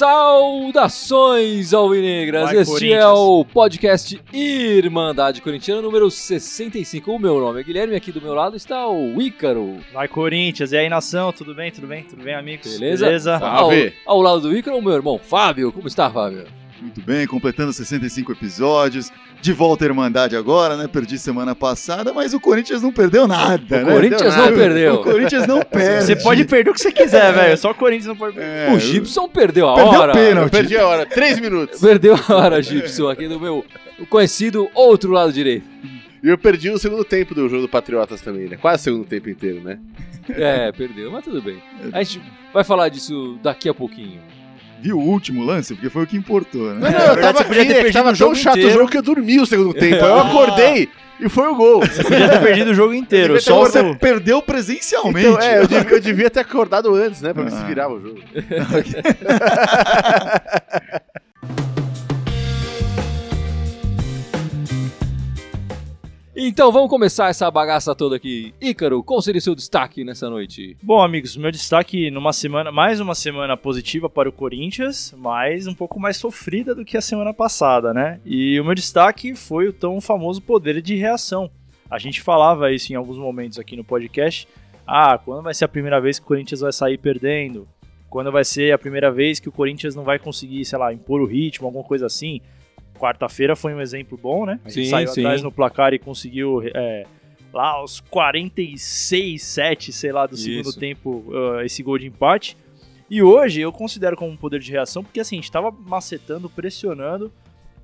[0.00, 2.44] Saudações alvinegras!
[2.44, 7.12] Vai, Este é o podcast Irmandade Corintiana número 65.
[7.12, 9.76] O meu nome é Guilherme, aqui do meu lado está o Ícaro.
[9.92, 10.72] Vai, Corinthians.
[10.72, 11.32] E aí, nação?
[11.34, 11.70] Tudo bem?
[11.70, 12.02] Tudo bem?
[12.04, 12.78] Tudo bem, amigos?
[12.78, 13.04] Beleza?
[13.04, 13.36] Beleza?
[13.38, 13.70] Ao,
[14.06, 15.70] ao lado do Ícaro, o meu irmão Fábio.
[15.70, 16.46] Como está, Fábio?
[16.80, 19.12] Muito bem, completando 65 episódios.
[19.42, 20.86] De volta à Irmandade agora, né?
[20.86, 23.92] Perdi semana passada, mas o Corinthians não perdeu nada, O né?
[23.92, 24.56] Corinthians não nada.
[24.56, 24.94] perdeu.
[24.94, 26.04] O Corinthians não perde.
[26.06, 27.56] Você pode perder o que você quiser, velho.
[27.56, 28.68] Só o Corinthians não pode perder.
[28.70, 30.12] É, o Gibson perdeu a Perdeu hora.
[30.12, 30.50] pênalti.
[30.50, 31.80] Perdi a hora, três minutos.
[31.80, 33.64] Perdeu a hora, Gibson, aqui do meu
[33.98, 35.66] o conhecido outro lado direito.
[36.22, 38.56] E eu perdi o segundo tempo do jogo do Patriotas também, né?
[38.58, 39.78] Quase o segundo tempo inteiro, né?
[40.28, 41.62] É, perdeu, mas tudo bem.
[41.92, 42.20] A gente
[42.52, 44.20] vai falar disso daqui a pouquinho.
[44.82, 45.74] Viu o último lance?
[45.74, 46.90] Porque foi o que importou, né?
[46.90, 48.70] Não, não, na eu tava você aqui, é tava tão chato inteiro.
[48.76, 49.96] o jogo que eu dormi o segundo tempo.
[49.96, 50.88] Aí eu acordei
[51.20, 51.80] e foi o gol.
[51.80, 53.38] Podia ter perdido o jogo inteiro.
[53.42, 55.28] Só o Você perdeu presencialmente.
[55.28, 57.34] Então, é, eu devia, eu devia ter acordado antes, né?
[57.34, 57.66] Pra ver se Ah.
[57.66, 58.20] virava o jogo.
[66.60, 68.52] Então vamos começar essa bagaça toda aqui.
[68.60, 70.76] Ícaro, qual seria o seu destaque nessa noite?
[70.82, 75.72] Bom, amigos, meu destaque numa semana, mais uma semana positiva para o Corinthians, mas um
[75.72, 78.20] pouco mais sofrida do que a semana passada, né?
[78.26, 81.50] E o meu destaque foi o tão famoso poder de reação.
[81.90, 84.46] A gente falava isso em alguns momentos aqui no podcast.
[84.86, 87.66] Ah, quando vai ser a primeira vez que o Corinthians vai sair perdendo?
[88.10, 91.22] Quando vai ser a primeira vez que o Corinthians não vai conseguir, sei lá, impor
[91.22, 92.42] o ritmo, alguma coisa assim?
[93.00, 94.60] Quarta-feira foi um exemplo bom, né?
[94.66, 95.22] Sim, saiu sim.
[95.22, 97.06] atrás no placar e conseguiu é,
[97.52, 100.78] lá aos 46, 7, sei lá, do segundo Isso.
[100.78, 102.56] tempo, uh, esse gol de empate.
[103.08, 106.48] E hoje eu considero como um poder de reação, porque assim, a gente tava macetando,
[106.48, 107.32] pressionando.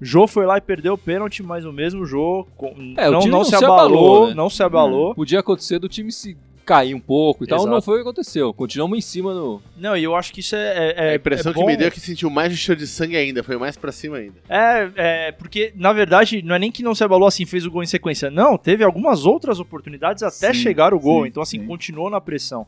[0.00, 3.26] Jô foi lá e perdeu o pênalti, mas o mesmo Jô com- É, não, não
[3.26, 4.34] não se se abalou, abalou, né?
[4.34, 5.14] não se abalou.
[5.14, 7.70] Podia acontecer do time se cair um pouco e tal, Exato.
[7.72, 8.52] não foi o que aconteceu.
[8.52, 9.62] Continuamos em cima do.
[9.78, 10.94] Não, e eu acho que isso é.
[10.96, 11.66] é a impressão é que bom.
[11.66, 14.16] me deu é que sentiu mais de cheiro de sangue ainda, foi mais pra cima
[14.16, 14.34] ainda.
[14.48, 17.70] É, é, porque na verdade não é nem que não se abalou assim, fez o
[17.70, 18.30] gol em sequência.
[18.30, 21.22] Não, teve algumas outras oportunidades até Sim, chegar o gol.
[21.22, 21.66] sim, então, assim, sim.
[21.66, 22.66] continuou na pressão.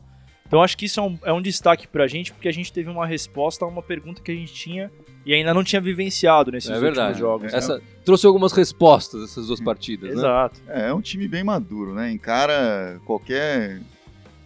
[0.49, 2.89] Então, acho que isso é um, é um destaque pra gente, porque a gente teve
[2.89, 4.91] uma resposta a uma pergunta que a gente tinha
[5.23, 7.19] e ainda não tinha vivenciado nesses É últimos verdade.
[7.19, 7.51] jogos.
[7.51, 7.57] né?
[7.59, 10.15] Essa trouxe algumas respostas essas duas partidas, né?
[10.15, 10.59] Exato.
[10.67, 12.11] É, é um time bem maduro, né?
[12.11, 13.79] Encara qualquer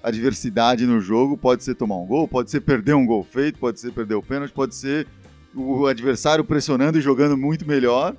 [0.03, 3.79] adversidade no jogo, pode ser tomar um gol, pode ser perder um gol feito, pode
[3.79, 5.07] ser perder o pênalti, pode ser
[5.55, 8.13] o adversário pressionando e jogando muito melhor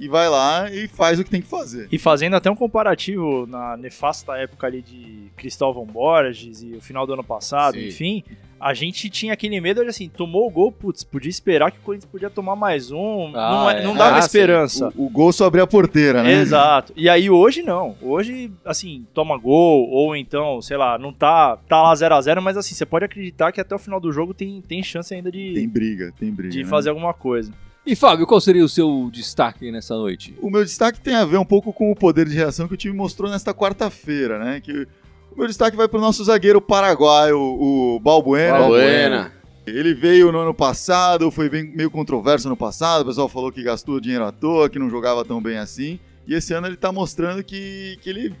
[0.00, 1.88] e vai lá e faz o que tem que fazer.
[1.90, 7.06] E fazendo até um comparativo na nefasta época ali de Cristóvão Borges e o final
[7.06, 7.88] do ano passado, Sim.
[7.88, 8.24] enfim,
[8.60, 11.82] a gente tinha aquele medo de assim, tomou o gol, putz, podia esperar que o
[11.82, 13.84] Corinthians podia tomar mais um, Ah, não, é- é.
[13.84, 14.92] não dava Ah, esperança.
[14.96, 16.32] O, o gol só abrir a porteira, né?
[16.32, 16.92] Exato.
[16.96, 17.96] E aí hoje não.
[18.02, 22.42] Hoje, assim, toma gol, ou então, sei lá, não tá, tá lá 0 a 0
[22.42, 25.30] mas assim, você pode acreditar que até o final do jogo tem, tem chance ainda
[25.30, 26.50] de, Tem briga, tem briga.
[26.50, 26.68] de né?
[26.68, 27.52] fazer alguma coisa.
[27.86, 30.36] E Fábio, qual seria o seu destaque nessa noite?
[30.42, 32.76] O meu destaque tem a ver um pouco com o poder de reação que o
[32.76, 34.60] time mostrou nesta quarta-feira, né?
[34.60, 34.86] Que
[35.32, 38.58] o meu destaque vai para o nosso zagueiro paraguaio, o Balbuena.
[38.58, 39.32] Balbuena.
[39.66, 43.62] Ele veio no ano passado, foi bem, meio controverso no passado, o pessoal falou que
[43.62, 45.98] gastou dinheiro à toa, que não jogava tão bem assim.
[46.26, 48.34] E esse ano ele tá mostrando que, que, ele,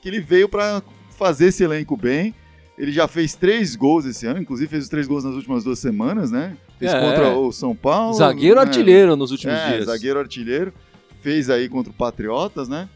[0.00, 0.82] que ele veio para
[1.16, 2.34] fazer esse elenco bem.
[2.76, 5.80] Ele já fez três gols esse ano, inclusive fez os três gols nas últimas duas
[5.80, 6.56] semanas, né?
[6.78, 7.00] Fez É.
[7.00, 8.14] contra o São Paulo.
[8.14, 8.62] Zagueiro né?
[8.62, 9.86] artilheiro nos últimos é, dias.
[9.86, 10.72] zagueiro artilheiro.
[11.20, 12.88] Fez aí contra o Patriotas, né?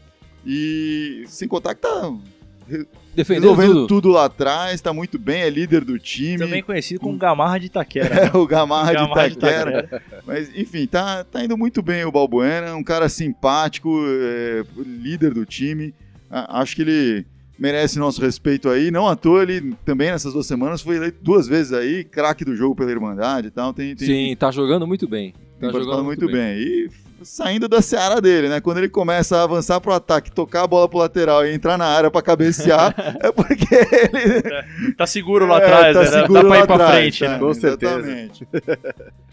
[0.45, 2.11] E sem contar que tá
[3.15, 3.87] Defendendo resolvendo tudo.
[3.87, 4.09] tudo.
[4.11, 6.37] lá atrás, tá muito bem, é líder do time.
[6.39, 8.15] Também conhecido como Gamarra de Itaquera.
[8.15, 8.31] né?
[8.33, 10.01] É o Gamarra, Gamarra de Itaquera.
[10.25, 15.45] Mas, enfim, tá, tá indo muito bem o Balbuena, um cara simpático, é, líder do
[15.45, 15.93] time.
[16.31, 17.25] Acho que ele
[17.63, 18.91] merece nosso respeito aí.
[18.91, 22.53] Não à toa, ele também nessas duas semanas foi eleito duas vezes aí, craque do
[22.57, 23.73] jogo pela Irmandade e tal.
[23.73, 25.33] Tem, tem, Sim, tá jogando muito bem.
[25.61, 26.57] Tá participado muito bem.
[26.57, 26.89] E
[27.21, 28.59] saindo da seara dele, né?
[28.59, 31.85] Quando ele começa a avançar pro ataque, tocar a bola pro lateral e entrar na
[31.85, 36.21] área pra cabecear, é porque ele Tá seguro lá É, atrás, tá né?
[36.21, 37.39] seguro Dá pra ir pra atrás, frente, tá, né?
[37.39, 37.93] Com certeza.
[37.99, 38.47] exatamente.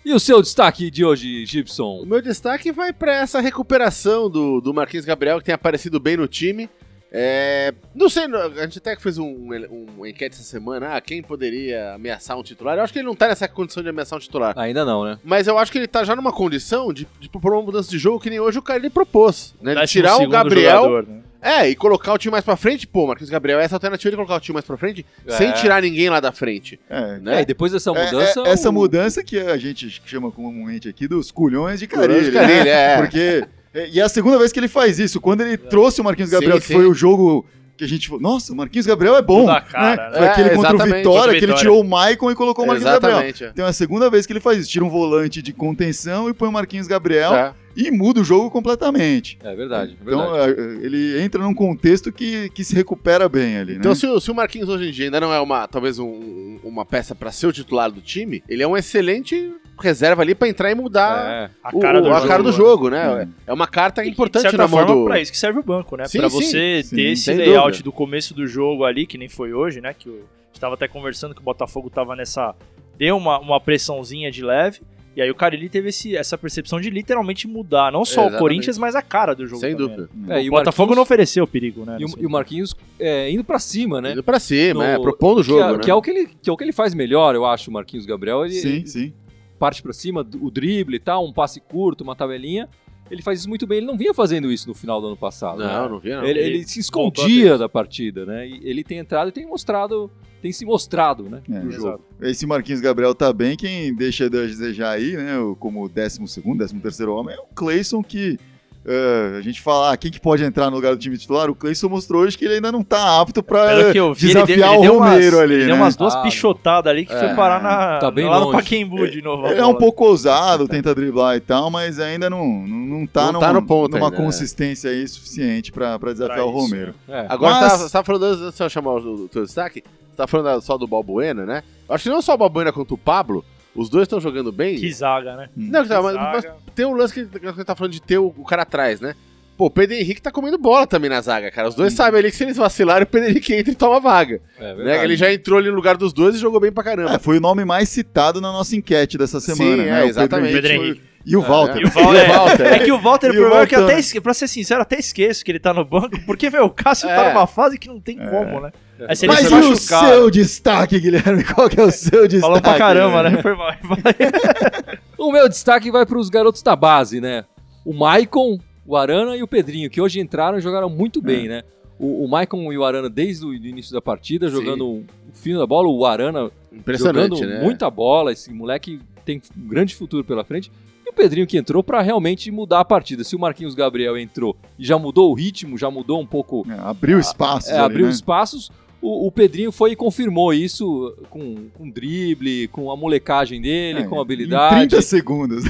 [0.04, 2.04] E o seu destaque de hoje, O Gibson?
[2.06, 6.28] meu destaque vai pra essa recuperação do, do Marquinhos Gabriel, que tem aparecido bem no
[6.28, 6.70] time.
[7.12, 10.94] É, não sei, a gente até fez um, um, uma enquete essa semana.
[10.94, 12.76] Ah, quem poderia ameaçar um titular?
[12.78, 14.56] Eu acho que ele não tá nessa condição de ameaçar um titular.
[14.56, 15.18] Ainda não, né?
[15.24, 17.98] Mas eu acho que ele tá já numa condição de, de propor uma mudança de
[17.98, 19.54] jogo que nem hoje o cara ele propôs.
[19.60, 19.74] Né?
[19.74, 20.82] De Décimo tirar o segundo Gabriel.
[20.84, 21.20] jogador, né?
[21.42, 22.86] É, e colocar o time mais pra frente.
[22.86, 25.32] Pô, Marquinhos Gabriel é essa alternativa de colocar o time mais pra frente É.
[25.32, 26.78] sem tirar ninguém lá da frente.
[26.88, 27.38] É, Né?
[27.38, 28.42] É, e depois dessa É, mudança.
[28.46, 32.30] é, essa o- mudança que a gente chama comumente aqui dos culhões de Culhões Carilho.
[32.30, 32.70] de Carilho, né?
[32.70, 32.96] é.
[32.98, 35.20] Porque É, E é a segunda vez que ele faz isso.
[35.20, 36.74] Quando ele trouxe o Marquinhos Sim, Gabriel, que sim.
[36.74, 37.46] foi o jogo
[37.76, 39.46] que a gente falou, nossa, o Marquinhos Gabriel é bom.
[39.46, 39.64] Cara,
[39.96, 40.10] né?
[40.10, 40.18] né?
[40.18, 40.78] Foi aquele É, contra o.
[40.78, 41.54] Vitória, Contra o que ele Vitória.
[41.60, 43.12] tirou o Maicon e colocou o Marquinhos Gabriel.
[43.16, 43.44] Exatamente.
[43.44, 43.48] é.
[43.48, 44.70] Então é a segunda vez que ele faz isso.
[44.70, 47.54] Tira um volante de contenção e põe o Marquinhos Gabriel É.
[47.74, 49.38] e muda o jogo completamente.
[49.42, 50.60] É verdade, é Então verdade.
[50.60, 53.94] é, ele entra num contexto que, que se recupera bem ali, Então, né?
[53.96, 56.60] se, o- se o Marquinhos hoje em dia ainda não é uma, talvez um- um-
[56.64, 59.50] uma peça pra ser o titular do time, ele é um excelente
[59.80, 61.50] reserva ali pra entrar e mudar É.
[61.62, 62.28] A o- cara do a jogo.
[62.28, 62.56] cara do né?
[62.56, 63.24] jogo, né?
[63.24, 63.32] Hum.
[63.46, 65.04] É uma carta E, importante de certa na mão forma, do...
[65.04, 66.06] pra isso que serve o banco, né?
[66.06, 67.84] Sim, pra sim, você sim, ter esse sem layout dúvida.
[67.84, 69.94] do começo do jogo ali, que nem foi hoje, né?
[69.98, 72.54] Que o- a gente tava até conversando que o Botafogo tava nessa.
[72.98, 74.80] Deu uma, uma pressãozinha de leve.
[75.16, 78.38] E aí o Carilli teve esse, essa percepção de literalmente mudar, não só o.
[78.38, 79.60] Corinthians, mas a cara do jogo.
[79.60, 80.08] Sem também, dúvida.
[80.14, 80.36] né?
[80.36, 81.96] É, o e o Botafogo não ofereceu perigo, né?
[81.98, 84.12] E o, e o Marquinhos é, indo pra cima, né?
[84.12, 85.78] Indo pra cima, No- é, propondo o jogo, que, é, né?
[85.82, 87.74] que é o que ele, que é o que ele faz melhor, eu acho, o
[87.74, 88.44] Marquinhos Gabriel.
[88.44, 89.12] Ele, Sim, ele sim.
[89.60, 92.68] Parte pra cima, o drible e tal, um passe curto, uma tabelinha.
[93.10, 93.78] Ele faz isso muito bem.
[93.78, 95.58] Ele não vinha fazendo isso no final do ano passado.
[95.58, 95.88] Não, né?
[95.88, 96.24] não vi, não.
[96.24, 98.48] Ele, ele Ele se a escondia da partida, né?
[98.48, 100.10] E ele tem entrado e tem mostrado,
[100.40, 101.42] tem se mostrado, né?
[101.48, 101.88] É, no jogo.
[101.88, 102.04] Exato.
[102.22, 106.58] Esse Marquinhos Gabriel tá bem, quem deixa de desejar aí, né, o- como 12 segundo,
[106.58, 108.38] 13 terceiro homem, é o Cleison que
[108.86, 111.50] é, a gente fala, ah, quem que pode entrar no lugar do time titular?
[111.50, 114.26] O Cleison mostrou hoje que ele ainda não tá apto pra Pelo que eu vi,
[114.30, 115.66] ele deu, desafiar ele o deu umas, Romero ali, ele né?
[115.68, 118.46] deu umas duas Ah, pichotadas ali que é, foi parar na, tá bem lá no
[118.46, 118.56] longe.
[118.58, 119.46] Paquembu de novo.
[119.46, 123.26] Ele é um pouco ousado, tenta driblar e tal, mas ainda não, não, não tá,
[123.26, 124.24] Não num- tá no ponto numa ainda, né?
[124.24, 126.94] consistência aí suficiente pra, pra desafiar Pra o Romero.
[127.08, 127.26] É.
[127.28, 130.60] Agora, Mas- você você tava falando, eu chamar o, o teu destaque, você tava falando
[130.62, 131.62] só do Balbuena, né?
[131.88, 133.44] Acho que não só o Balbuena quanto o Pablo,
[133.74, 134.76] os dois estão jogando bem.
[134.76, 135.48] Que zaga, né?
[135.56, 138.18] Não, Que tá, mas, mas tem um lance que, que você tá falando de ter
[138.18, 139.14] o, o cara atrás, né?
[139.56, 141.68] Pô, o Pedro Henrique tá comendo bola também na zaga, cara.
[141.68, 144.00] Os dois sabem ali que se eles vacilarem, o Pedro Henrique entra e toma a
[144.00, 144.40] vaga.
[144.58, 144.74] É Né?
[144.74, 145.04] verdade.
[145.04, 147.12] Ele já entrou ali no lugar dos dois e jogou bem pra caramba.
[147.14, 149.88] É, foi o nome mais citado na nossa enquete dessa semana, Sim, né?
[149.88, 150.48] é, O Pedro exatamente.
[150.52, 151.09] Henrique Pedro foi- Henrique.
[151.24, 151.80] E o Walter.
[151.80, 153.90] E o Walter, E o Walter, é que o Walter, o problema é que Walter.
[153.92, 156.70] até, esque- pra ser sincero, até esqueço que ele tá no banco, porque, meu, o
[156.70, 157.32] Cássio tá É.
[157.34, 158.72] numa fase que não tem como, né?
[158.98, 161.44] Ele Mas e o seu destaque, Guilherme?
[161.44, 162.40] Qual que é o seu destaque?
[162.40, 163.40] falou pra caramba, né?
[163.42, 163.72] Foi mal.
[165.18, 167.44] O meu destaque vai para os garotos da base, né?
[167.84, 171.62] O Maicon, o Arana e o Pedrinho, que hoje entraram e jogaram muito bem, né?
[171.98, 174.54] O, o Maicon e o Arana, desde o início da partida, Sim.
[174.56, 175.88] jogando o fino da bola.
[175.88, 177.62] O Arana Impressionante, jogando né?
[177.62, 178.32] muita bola.
[178.32, 180.72] Esse moleque tem um grande futuro pela frente.
[181.10, 183.24] E o Pedrinho que entrou para realmente mudar a partida.
[183.24, 186.74] Se o Marquinhos Gabriel entrou e já mudou o ritmo, já mudou um pouco É,
[186.78, 188.12] abriu espaços é, ali, abriu né?
[188.12, 188.70] espaços.
[189.02, 194.04] O, o Pedrinho foi e confirmou isso com, com drible, com a molecagem dele, É,
[194.04, 195.64] com Em habilidade 30 segundos.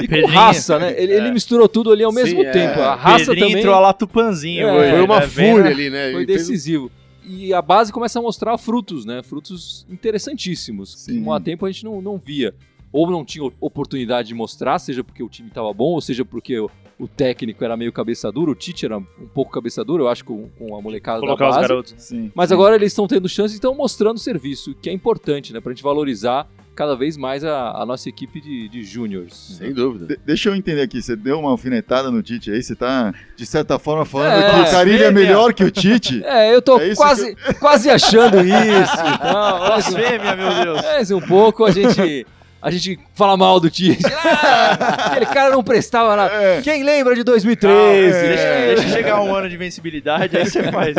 [0.00, 0.94] e, e com raça, né?
[0.96, 1.32] Ele, ele É.
[1.32, 2.50] misturou tudo ali ao mesmo Sim, é.
[2.50, 2.80] tempo.
[2.80, 5.26] A raça Pedrinho também entrou lá tupanzinho É, Foi uma né?
[5.26, 6.12] Fúria ali, né?
[6.12, 6.90] foi decisivo.
[7.30, 9.22] E a base começa a mostrar frutos, né?
[9.22, 10.94] Frutos interessantíssimos.
[10.98, 11.22] Sim.
[11.24, 12.54] Que há tempo a gente não, não via.
[12.92, 16.58] Ou não tinha oportunidade de mostrar, seja porque o time estava bom, ou seja porque
[16.58, 16.70] o,
[17.06, 19.04] técnico era meio cabeça dura, o Tite era um
[19.34, 21.68] pouco cabeça dura, eu acho, com, com a molecada Colocar da os base.
[21.68, 21.94] garotos.
[21.98, 22.32] Sim.
[22.34, 25.60] Mas agora eles estão tendo chance e estão mostrando serviço, que é importante, né?
[25.60, 29.56] Pra gente valorizar cada vez mais a, a nossa equipe de, de júniors.
[29.58, 30.06] Sem dúvida.
[30.06, 33.44] De- deixa eu entender aqui, você deu uma alfinetada no Tite aí, você tá, de
[33.46, 36.22] certa forma, falando É, que o Carilli é melhor que o Tite?
[36.26, 38.96] É, eu tô É quase, quase achando isso.
[39.28, 40.82] Um, Blasfêmia, meu Deus.
[40.82, 42.24] mais um pouco a gente,
[42.60, 44.02] a gente fala mal do Tite.
[44.06, 46.34] Ah, aquele cara não prestava nada.
[46.34, 46.60] É.
[46.62, 48.10] Quem lembra de 2013?
[48.10, 48.74] Calma, deixa, É.
[48.74, 50.96] deixa chegar um ano de vencibilidade, aí você faz.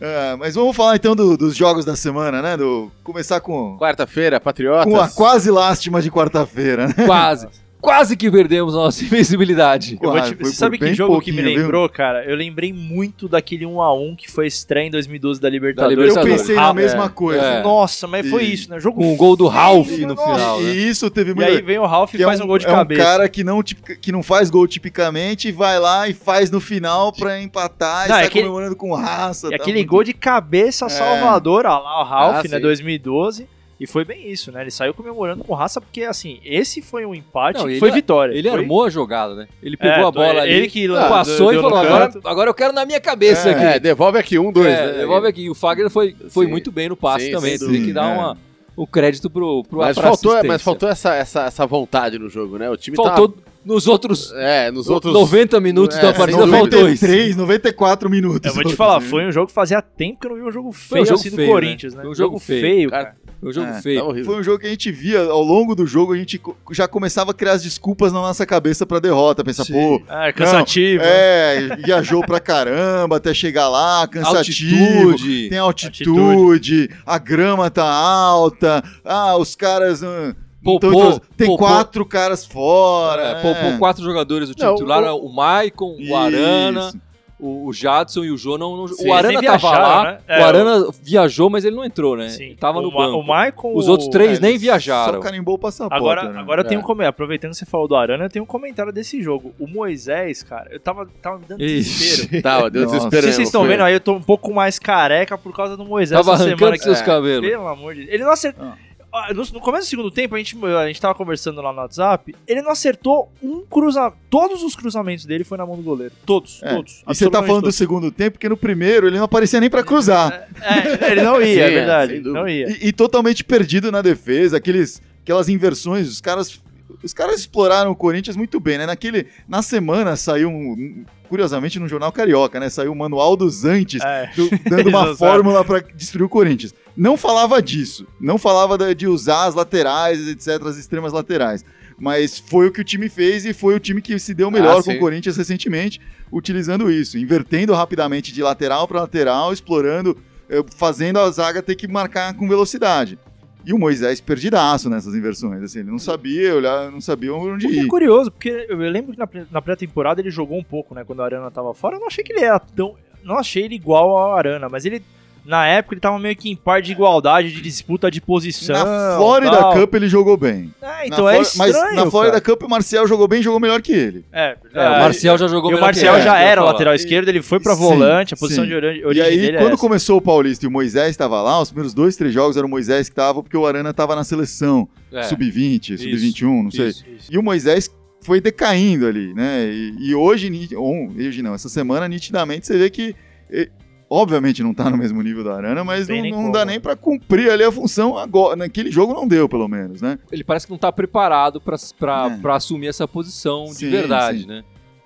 [0.00, 2.56] É, mas vamos falar então do- dos jogos da semana, né?
[2.56, 4.84] Do, começar com, Quarta-feira, Patriotas.
[4.92, 6.94] com a quase lástima de quarta-feira, né?
[7.06, 7.48] Quase.
[7.84, 9.98] Quase que perdemos a nossa invencibilidade.
[10.00, 11.64] Eu Quase, te- foi você sabe que jogo que me pouquinho, viu?
[11.64, 12.24] lembrou, cara?
[12.24, 15.98] Eu lembrei muito daquele 1x1 que foi estreia em 2012 da Libertadores.
[15.98, 16.40] Eu Libertadores.
[16.40, 17.42] pensei Ah, na é, mesma coisa.
[17.42, 17.62] é.
[17.62, 18.80] Nossa, mas foi E- isso, né?
[18.80, 20.32] Jogo Com o gol do Ralph no nossa.
[20.34, 20.60] final.
[20.62, 20.70] né?
[20.72, 21.50] E isso teve E muita...
[21.50, 23.02] aí vem o Ralph e é faz um, um gol de é cabeça.
[23.02, 26.50] um cara que não, tipica- que não faz gol tipicamente e vai lá e faz
[26.50, 29.48] no final pra empatar Não, e é sai aquele- comemorando com raça.
[29.48, 32.60] E tá aquele muito- gol de cabeça salvador, ó lá o Ralph, Ah, né, sim.
[32.62, 33.46] 2012.
[33.78, 34.60] E foi bem isso, né?
[34.62, 38.32] Ele saiu comemorando com raça, porque assim, esse foi um empate Não, foi vitória.
[38.32, 38.60] Ele foi...
[38.60, 39.48] armou a jogada, né?
[39.62, 42.50] Ele pegou É, a bola ali, ele que Ah, passou deu e falou: agora, agora
[42.50, 43.64] eu quero na minha cabeça É, aqui.
[43.64, 44.92] É, devolve aqui um, dois, É, né?
[44.98, 45.50] devolve aqui.
[45.50, 46.50] O Fagner foi, foi Sim.
[46.52, 47.58] muito bem no passe Sim, também.
[47.58, 48.38] Tem que dar Sim, uma,
[48.76, 52.70] o crédito pro, pro Mas faltou, mas faltou essa, essa, essa vontade no jogo, né?
[52.70, 55.12] O time Faltou nos outros é, nos outros...
[55.12, 56.58] 90 minutos É, da partida, dúvida.
[56.58, 57.04] faltou isso.
[57.04, 58.48] 93, 94 minutos.
[58.48, 60.52] Eu vou te falar, foi um jogo que fazia tempo que eu não vi um
[60.52, 61.98] jogo feio um jogo assim do feio, Corinthians, né?
[61.98, 62.02] né?
[62.02, 62.90] Foi um jogo feio.
[62.90, 63.16] cara.
[63.40, 64.00] Foi um jogo É, feio.
[64.14, 64.24] Tá.
[64.24, 66.40] Foi um jogo que a gente via ao longo do jogo, a gente
[66.70, 69.44] já começava a criar as desculpas na nossa cabeça pra derrota.
[69.44, 71.02] Pensar, pô, Ah, cansativo.
[71.04, 75.10] é, viajou pra caramba até chegar lá, cansativo.
[75.10, 75.48] Altitude.
[75.50, 80.02] Tem altitude, a grama tá alta, ah, os caras.
[80.02, 83.22] hum, Poupou- Então, então, tem poupou- quatro caras fora.
[83.22, 83.42] É, né?
[83.42, 86.90] poupou quatro jogadores do time Não, titular, o- o Maicon, o Arana,
[87.38, 90.18] o, o Jadson e o Jô não, não- Sim, o Arana tava lá, né?
[90.26, 92.28] É, o Arana viajou, mas ele não entrou, né?
[92.30, 92.44] Sim.
[92.44, 93.18] Ele tava o no banco.
[93.18, 93.54] O Michael.
[93.74, 95.14] Os outros três É, nem viajaram.
[95.14, 96.00] Só carimbou o passaporte.
[96.00, 96.40] Agora, né?
[96.40, 96.80] agora tem É.
[96.80, 97.10] um comentário.
[97.10, 99.52] Aproveitando que você falou do Arana, tem um comentário desse jogo.
[99.58, 102.40] O Moisés, cara, eu tava, tava me dando desespero.
[102.42, 102.82] Tá, deu.
[102.82, 103.22] Não desespero.
[103.22, 105.84] sei se vocês estão vendo aí, eu tô um pouco mais careca por causa do
[105.84, 106.78] Moisés tava essa semana.
[106.78, 107.04] seus É.
[107.04, 107.46] cabelos.
[107.50, 108.14] Pelo amor de Deus.
[108.14, 108.64] Ele não acertou.
[108.64, 108.76] Ah.
[109.14, 111.78] Ah, No, no começo do segundo tempo, a gente, a gente tava conversando lá no
[111.78, 112.34] WhatsApp.
[112.48, 114.16] Ele não acertou um cruzamento.
[114.28, 116.12] Todos os cruzamentos dele foi na mão do goleiro.
[116.26, 116.74] Todos, É.
[116.74, 117.02] todos.
[117.08, 117.76] E você tá falando do todos.
[117.76, 120.48] segundo tempo, porque no primeiro ele não aparecia nem pra cruzar.
[120.60, 122.20] É, ele não ia, Sim, é é, verdade.
[122.20, 122.68] não ia.
[122.70, 126.60] E, e totalmente perdido na defesa, aqueles, aquelas inversões, os caras.
[127.02, 128.86] Os caras exploraram o Corinthians muito bem, né?
[128.86, 132.70] Naquele, na semana saiu, um, curiosamente, no Jornal Carioca, né?
[132.70, 134.30] Saiu o Manual dos Antes, É.
[134.34, 136.74] do- dando uma fórmula pra destruir o Corinthians.
[136.96, 138.06] Não falava disso.
[138.20, 141.64] Não falava de usar as laterais, etc., as extremas laterais.
[141.98, 144.78] Mas foi o que o time fez e foi o time que se deu melhor
[144.80, 146.00] Ah, com o Corinthians recentemente,
[146.32, 150.16] utilizando isso, invertendo rapidamente de lateral para lateral, explorando,
[150.48, 153.18] eh, fazendo a zaga ter que marcar com velocidade.
[153.66, 157.70] E o Moisés perdidaço nessas inversões, assim, ele não sabia olhar, não sabia onde é
[157.70, 157.86] ir.
[157.86, 161.02] curioso, porque eu lembro que na, pré- na pré-temporada ele jogou um pouco, né?
[161.04, 161.96] Quando a Arana tava fora.
[161.96, 162.94] Eu não achei que ele era tão.
[163.22, 165.02] Não achei ele igual ao Arana, mas ele.
[165.44, 168.74] Na época ele tava meio que em par de igualdade, de disputa de posição.
[168.74, 169.72] Na Florida tal.
[169.74, 170.72] Cup ele jogou bem.
[170.80, 171.84] É, Na então é Flor- estranho.
[171.94, 172.56] Mas na Florida cara.
[172.56, 174.24] Cup o Marcel jogou bem, jogou melhor que ele.
[174.32, 176.64] É, É, o Marcial já jogou E o melhor que Marcial já é, era o
[176.64, 178.70] lateral esquerdo, ele foi pra Sim, volante, a posição sim.
[178.70, 179.80] de origem, E aí, dele é quando essa.
[179.80, 182.68] começou o Paulista e o Moisés estava lá, os primeiros dois, três jogos era o
[182.70, 186.88] Moisés que estava, porque o Arana estava na seleção, É, sub-20, sub-21, não sei.
[186.88, 187.04] isso.
[187.30, 187.90] E o Moisés
[188.22, 189.66] foi decaindo ali, né?
[189.70, 193.14] E, e hoje, hoje não, essa semana, nitidamente, você vê que,
[193.50, 193.68] eh,
[194.14, 197.50] obviamente não tá no mesmo nível do Arana, mas não, não dá nem pra cumprir
[197.50, 198.56] ali a função agora.
[198.56, 200.18] Naquele jogo não deu, pelo menos, né?
[200.30, 202.36] Ele parece que não tá preparado pra, pra, É.
[202.40, 204.46] pra assumir essa posição de Sim, verdade, sim.
[204.46, 204.62] né?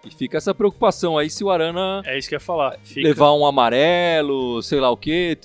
[0.06, 2.76] E fica essa preocupação aí se o Arana É isso que eu ia falar.
[2.84, 3.06] Fica...
[3.06, 5.36] levar um amarelo, sei lá o quê,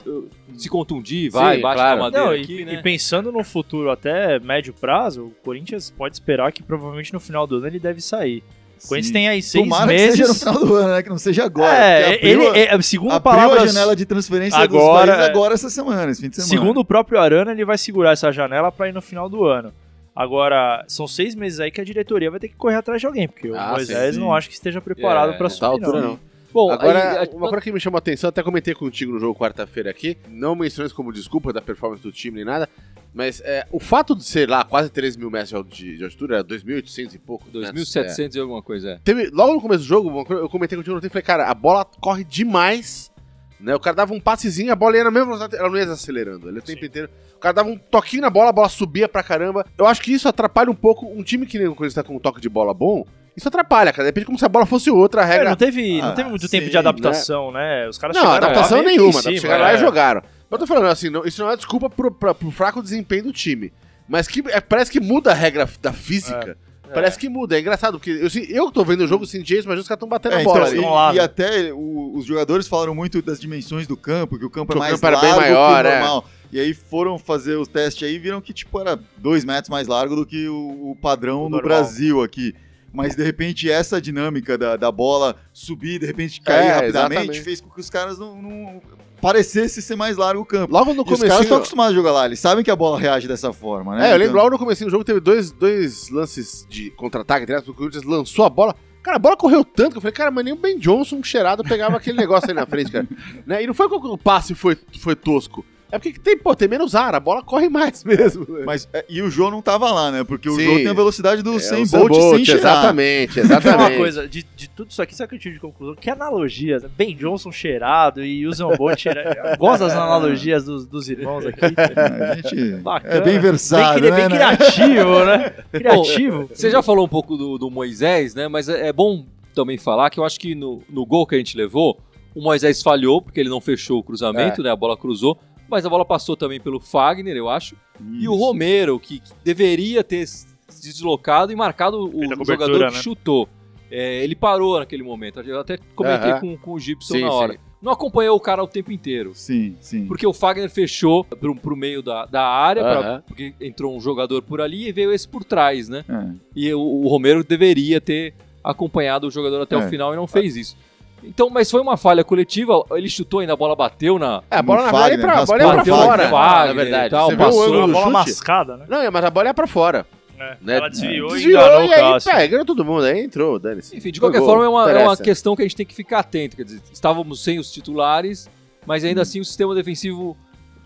[0.56, 1.96] se contundir, vai, Sim, bate claro.
[1.98, 2.74] na madeira Não, aqui, e, né?
[2.76, 7.48] e pensando no futuro até médio prazo, o Corinthians pode esperar que provavelmente no final
[7.48, 8.44] do ano ele deve sair.
[8.84, 10.12] O Corinthians tem aí seis Tomara meses.
[10.12, 11.02] que seja no final do ano, né?
[11.04, 11.74] Que não seja agora.
[11.74, 15.54] é, abriu, ele, é, segundo abriu palavras, a janela de transferência Agora- dos países agora
[15.54, 16.50] essa semana, esse fim de semana.
[16.62, 19.72] segundo o próprio Arana, ele vai segurar essa janela para ir no final do ano.
[20.16, 23.28] Agora, são seis meses aí que a diretoria vai ter que correr atrás de alguém,
[23.28, 24.34] porque o Ah, Moisés sim, não sim.
[24.38, 26.10] acho que esteja preparado É, para não Tá à assumir, altura não.
[26.12, 26.20] não.
[26.54, 29.38] Bom, Agora, aí, uma coisa que me chamou a atenção, até comentei contigo no jogo
[29.38, 32.70] quarta-feira aqui, não mencionei isso como desculpa da performance do time nem nada,
[33.14, 36.44] mas é, o fato de ser lá quase 13 mil metros de, de altitude, era
[36.44, 37.46] 2.800 e pouco.
[37.52, 38.94] metros, 2.700 e alguma coisa, é.
[38.94, 39.00] é.
[39.04, 41.84] Teve, logo no começo do jogo, eu comentei contigo no tempo, falei, cara, a bola
[41.84, 43.12] corre demais,
[43.60, 43.74] né?
[43.74, 46.50] O cara dava um passezinho, a bola ia na mesma velocidade, ela não ia desacelerando,
[46.50, 47.10] ele o tempo inteiro.
[47.36, 49.66] O cara dava um toquinho na bola, a bola subia pra caramba.
[49.78, 52.16] Eu acho que isso atrapalha um pouco um time que nem o Corinthians tá com
[52.16, 53.06] um toque de bola bom.
[53.36, 54.04] Isso atrapalha, cara.
[54.04, 55.50] De repente, como se a bola fosse outra, a É, regra.
[55.50, 57.88] não teve, não Ah, teve muito sim, tempo de adaptação, né?
[57.88, 59.22] Os caras Não, chegaram lá adaptação que nenhuma.
[59.22, 59.76] cima, chegaram lá é.
[59.76, 60.22] e jogaram.
[60.22, 63.24] Mas eu tô falando assim, não- isso não é desculpa pro, pra- pro fraco desempenho
[63.24, 63.74] do time.
[64.08, 66.58] Mas que é, parece que muda a regra da física.
[66.94, 67.58] Parece que muda.
[67.58, 69.98] É engraçado, porque eu, se- eu tô vendo o jogo, senti isso, mas os caras
[69.98, 70.96] estão batendo É, a bola então, ali.
[70.96, 71.24] lá, e, e né?
[71.24, 74.80] até o- os jogadores falaram muito das dimensões do campo, que o campo Que é
[74.80, 76.00] o mais campo era largo bem maior, que o é.
[76.00, 76.26] normal.
[76.52, 79.88] E aí foram fazer o teste aí e viram que tipo era dois metros mais
[79.88, 81.64] largo do que o, o padrão O no normal.
[81.64, 82.54] Brasil aqui.
[82.94, 87.42] Mas de repente essa dinâmica da, da bola subir, de repente cair É, rapidamente, exatamente.
[87.42, 88.82] fez com que os caras não, não
[89.20, 90.72] parecesse ser mais largo o campo.
[90.72, 91.42] Logo no E os caras começo.
[91.44, 94.10] estão acostumados a jogar lá, eles sabem que a bola reage dessa forma, né?
[94.10, 97.52] É, eu lembro Então- logo no começo do jogo teve dois, dois lances de contra-ataque,
[97.52, 98.76] aspas, o Corinthians lançou a bola.
[99.02, 101.62] Cara, a bola correu tanto que eu falei, cara, mas nem o Ben Johnson cheirado
[101.64, 103.08] pegava aquele negócio aí na frente, cara.
[103.46, 103.64] Né?
[103.64, 105.66] E não foi porque o passe foi, foi tosco.
[105.94, 108.48] É porque tem, pô, tem menos ar, a bola corre mais mesmo.
[108.66, 110.24] Mas, é, e o Jô não tava lá, né?
[110.24, 110.64] Porque o Sim.
[110.66, 112.72] Jô tem a velocidade do É, 100 o Bolt sem cheirar.
[112.74, 113.98] Exatamente, Tem uma exatamente.
[113.98, 115.96] coisa, de, de tudo isso aqui, sabe o que eu tive de conclusão?
[115.96, 116.90] Que analogias, né?
[116.98, 119.36] Ben Johnson cheirado e Usain Bolt cheirado.
[119.54, 121.60] Eu gosto das analogias dos, dos irmãos aqui.
[121.64, 123.14] A gente Bacana.
[123.14, 124.18] é bem versado, bem, né?
[124.18, 124.36] bem né?
[124.36, 125.54] criativo, né?
[125.72, 126.50] Criativo.
[126.52, 128.48] Você já falou um pouco do, do Moisés, né?
[128.48, 131.38] Mas é, é bom também falar que eu acho que no, no gol que a
[131.38, 132.00] gente levou,
[132.34, 134.64] o Moisés falhou, porque ele não fechou o cruzamento, É.
[134.64, 134.72] né?
[134.72, 135.38] A bola cruzou.
[135.74, 137.76] Mas a bola passou também pelo Fagner, eu acho.
[138.00, 138.44] E o Isso.
[138.44, 143.02] Romero, que, que deveria ter se deslocado e marcado o, jogador que né?
[143.02, 143.50] chutou.
[143.90, 145.40] É, ele parou naquele momento.
[145.42, 147.54] Eu até comentei com, com o Gibson Sim, na hora.
[147.54, 147.60] sim.
[147.82, 149.32] Não acompanhou o cara o tempo inteiro.
[149.34, 150.06] Sim, sim.
[150.06, 154.42] Porque o Fagner fechou pro, pro meio da, da área, pra- porque entrou um jogador
[154.44, 156.06] por ali e veio esse por trás, né?
[156.08, 156.28] É.
[156.56, 159.80] E o, o Romero deveria ter acompanhado o jogador até É.
[159.80, 160.78] o final e não fez isso.
[161.26, 164.44] Então, mas foi uma falha coletiva, ele chutou ainda, a bola bateu na...
[164.52, 166.02] É, a bola No na verdade Fagner, ia pra, a bola ia pra bateu no
[166.04, 167.10] fora, Fagner, na verdade.
[167.10, 168.14] tal, Você viu passou o Uma ângulo bola chute?
[168.30, 168.86] mascada, né?
[168.90, 170.06] Não, mas a bola ia pra fora.
[170.40, 170.78] É, Né?
[170.78, 173.04] Ela desviou, e Desviou enganou e o aí, pé, ganhou todo mundo.
[173.06, 173.96] Aí entrou, dane-se.
[173.96, 175.86] Enfim, de Foi qualquer gol, forma, é uma, é uma questão que a gente tem
[175.86, 176.56] que ficar atento.
[176.58, 178.50] Quer dizer, estávamos sem os titulares,
[178.86, 180.36] mas ainda assim o sistema defensivo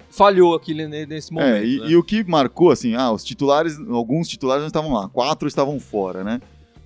[0.09, 1.55] falhou aqui ne- nesse momento.
[1.55, 1.87] É, e, né?
[1.89, 5.79] e o que marcou, assim, ah, os titulares, alguns titulares não estavam lá, quatro estavam
[5.79, 6.39] fora, né?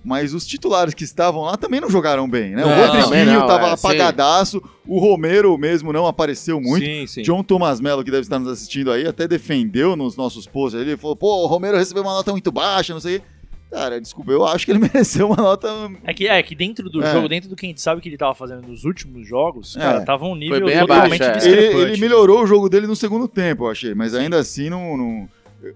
[0.04, 2.62] Mas os titulares que estavam lá também não jogaram bem, né?
[2.64, 3.86] Não, o Rodriguinho não, tava é, sim.
[3.86, 6.84] apagadaço, o Romero mesmo não apareceu muito.
[6.84, 7.22] Sim, sim.
[7.22, 10.80] John Thomas Mello, que deve estar nos assistindo aí, até defendeu nos nossos posts.
[10.80, 13.26] Ele falou, pô, o Romero recebeu uma nota muito baixa, não sei o quê.
[13.70, 15.68] Cara, desculpa, eu acho que ele mereceu uma nota.
[16.04, 17.12] É que, é que dentro do É.
[17.12, 19.80] jogo, dentro do que a gente sabe que ele tava fazendo nos últimos jogos, É.
[19.80, 21.50] cara, tava um nível totalmente abaixo, é.
[21.50, 21.92] Ele, discrepante.
[21.92, 24.96] ele melhorou o jogo dele no segundo tempo, eu achei, mas ainda assim não.
[24.96, 25.28] não-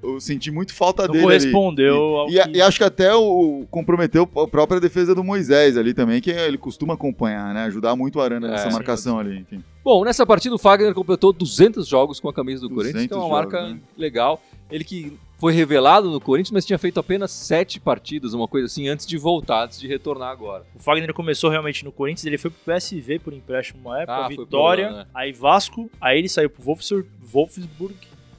[0.03, 1.25] eu senti muito falta Não dele.
[1.27, 1.39] ali.
[1.39, 2.59] correspondeu ao E, que...
[2.59, 6.59] e acho que até o, comprometeu a própria defesa do Moisés ali também, que ele
[6.59, 7.65] costuma acompanhar, né?
[7.65, 9.63] Ajudar muito o Arana É, nessa sim, marcação ali, enfim.
[9.85, 13.15] Bom, nessa partida o Fagner completou 200 jogos com a camisa do 200 Corinthians, que
[13.15, 13.81] é uma jogos, marca né?
[13.97, 14.43] legal.
[14.69, 18.89] Ele que foi revelado no Corinthians, mas tinha feito apenas sete partidas, uma coisa assim,
[18.89, 20.65] antes de voltar, antes de retornar agora.
[20.75, 24.29] O Fagner começou realmente no Corinthians, ele foi pro PSV por empréstimo uma época, Ah,
[24.29, 25.07] Vitória, lá, né?
[25.15, 27.95] aí Vasco, aí ele saiu pro Wolfsburg, Wolfsburg,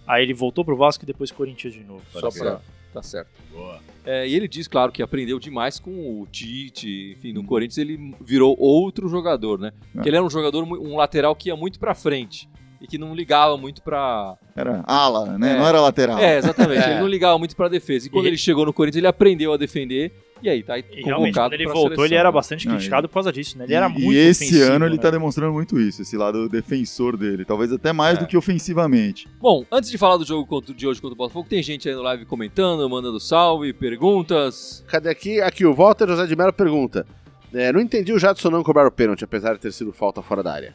[0.08, 2.02] aí ele voltou pro Vasco e depois Corinthians de novo.
[2.12, 2.62] Só pra...
[2.94, 3.30] Tá certo.
[4.06, 8.16] É, e ele diz, claro, que aprendeu demais com o Tite, enfim, no Corinthians ele
[8.20, 9.74] virou outro jogador, né?
[9.76, 9.92] É.
[9.94, 12.50] Porque ele era um jogador, um lateral que ia muito pra frente
[12.81, 14.36] e que não ligava muito pra...
[14.55, 15.53] Era ala, né?
[15.55, 15.57] É.
[15.57, 16.17] Não era lateral.
[16.19, 16.91] É, exatamente, É.
[16.91, 18.07] ele não ligava muito pra defesa.
[18.07, 20.12] E quando E- ele chegou no Corinthians, ele aprendeu a defender
[20.43, 23.07] e aí tá aí E realmente, quando ele pra voltou, seleção, ele era bastante criticado
[23.07, 23.63] por causa disso, né?
[23.65, 25.01] Ele era E- muito E esse ano ele né?
[25.01, 27.43] tá demonstrando muito isso, esse lado defensor dele.
[27.43, 28.22] Talvez até mais É.
[28.22, 29.27] do que ofensivamente.
[29.41, 31.96] Bom, antes de falar do jogo contra- de hoje contra o Botafogo, tem gente aí
[31.96, 34.84] no live comentando, mandando salve, perguntas.
[34.88, 35.41] Cadê aqui?
[35.41, 37.05] Aqui, o Walter José de Mello pergunta.
[37.53, 40.43] É, não entendi o Jadson não cobrar o pênalti, apesar de ter sido falta fora
[40.43, 40.74] da área.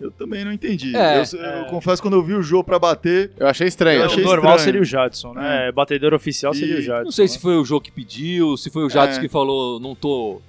[0.00, 0.94] Eu também não entendi.
[0.96, 3.98] É, eu, eu confesso, quando eu vi o jogo pra bater, Eu achei estranho.
[4.00, 4.64] Eu O achei normal estranho.
[4.64, 5.70] seria o Jadson, né?
[5.72, 7.04] Batedor oficial seria E- o Jadson.
[7.04, 7.40] Não sei se né?
[7.42, 9.22] foi o jogo que pediu, se foi o Jadson É.
[9.22, 10.40] que falou não tô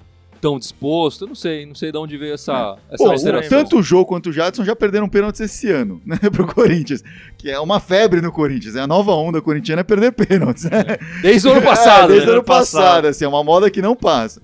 [0.41, 3.49] tão disposto, eu não sei, não sei de onde veio essa, essa Pô, alteração.
[3.49, 7.03] tanto o jogo quanto o Jadson já perderam pênaltis esse ano, né, pro Corinthians.
[7.38, 8.75] Que é uma febre no Corinthians.
[8.75, 10.65] É a nova onda corintiana é perder pênaltis.
[10.65, 10.84] né?
[11.21, 12.31] Desde o ano passado, É, desde né?
[12.31, 13.05] o ano passado, passado.
[13.08, 14.39] assim, é uma moda que não passa.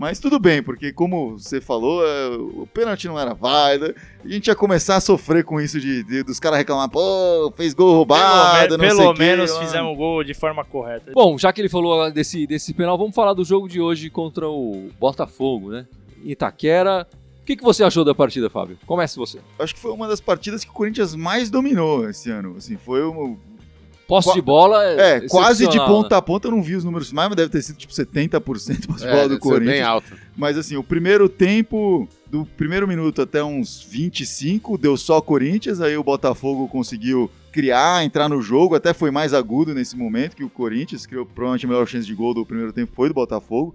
[0.00, 3.94] Mas tudo bem, porque como você falou, é, o pênalti não era válido.
[4.24, 7.74] A gente ia começar a sofrer com isso de, de- dos caras reclamar, pô, fez
[7.74, 9.60] gol roubado, Pelo, não sei pelo o quê, menos lá.
[9.60, 11.12] fizemos o gol de forma correta.
[11.12, 14.48] Bom, já que ele falou desse, desse penal, vamos falar do jogo de hoje contra
[14.48, 15.86] o Botafogo, né?
[16.24, 17.06] Itaquera.
[17.42, 18.78] O que, que você achou da partida, Fábio?
[18.86, 19.38] Comece você.
[19.58, 22.54] Acho que foi uma das partidas que o Corinthians mais dominou esse ano.
[22.56, 23.36] Assim, foi um,
[24.10, 26.84] Posse de bola é, É, quase de excepcional, ponta a ponta, eu não vi os
[26.84, 29.72] números mais, mas deve ter sido tipo 70% posse de É, bola do Corinthians.
[29.72, 30.12] bem alto.
[30.36, 35.96] Mas assim, o primeiro tempo, do primeiro minuto até uns 25, deu só Corinthians, aí
[35.96, 40.50] o Botafogo conseguiu criar, entrar no jogo, até foi mais agudo nesse momento que o
[40.50, 43.74] Corinthians, criou provavelmente a melhor chance de gol do primeiro tempo foi do Botafogo.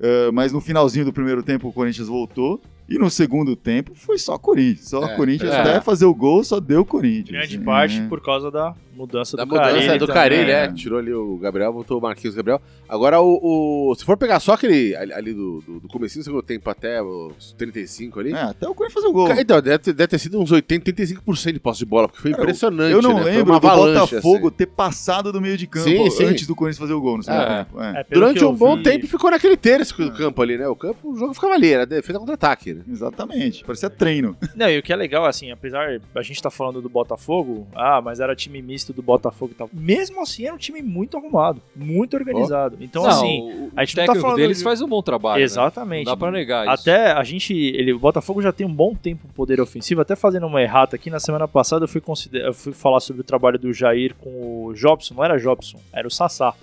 [0.00, 2.60] Eh, mas no finalzinho do primeiro tempo o Corinthians voltou.
[2.88, 4.88] E no segundo tempo foi só Corinthians.
[4.88, 5.60] Só É, Corinthians é.
[5.60, 7.28] até fazer o gol, só deu Corinthians.
[7.30, 8.08] Grande assim, parte né?
[8.08, 10.22] por causa da mudança Da do mudança Carille do também.
[10.22, 10.66] Carilli, é.
[10.68, 10.72] né?
[10.74, 12.60] Tirou ali o Gabriel, botou o Marquinhos Gabriel.
[12.86, 16.24] Agora, o, o- se for pegar só aquele ali, ali do, do, do comecinho do
[16.24, 18.32] segundo tempo até os 35 ali.
[18.34, 19.32] É, até o Corinthians fazer o gol.
[19.32, 22.32] Então, deve ter, deve ter sido uns 80, 85% de posse de bola, porque foi
[22.32, 22.92] Cara, impressionante.
[22.92, 23.22] Eu não né?
[23.24, 24.56] Lembro do Botafogo assim.
[24.56, 26.24] ter passado do meio de campo Sim, sim.
[26.24, 27.64] antes do Corinthians fazer o gol no segundo É.
[27.64, 27.80] tempo.
[27.80, 28.00] É.
[28.00, 30.68] É, Durante um bom vi- tempo ficou naquele terço do campo ali, né?
[30.68, 32.82] O campo, o jogo ficava ali, era defesa contra-ataque, né?
[32.90, 34.36] Exatamente, parecia treino.
[34.56, 38.00] Não, e o que é legal, assim, apesar a gente tá falando do Botafogo, ah,
[38.02, 39.68] mas era time misto do Botafogo e tal.
[39.72, 42.76] Mesmo assim, era um time muito arrumado, muito organizado.
[42.80, 44.88] Então, Não, assim, o, a gente o não tá técnico falando deles de- faz um
[44.88, 45.38] bom trabalho.
[45.38, 45.44] né?
[45.44, 46.06] exatamente.
[46.06, 46.82] Não dá pra negar isso.
[46.88, 50.14] Até a gente, ele, o Botafogo já tem um bom tempo no poder ofensivo, até
[50.16, 53.24] fazendo uma errata aqui, na semana passada eu fui, consider- eu fui falar sobre o
[53.24, 56.54] trabalho do Jair com o Jobson, não era Jobson, era o Sassá,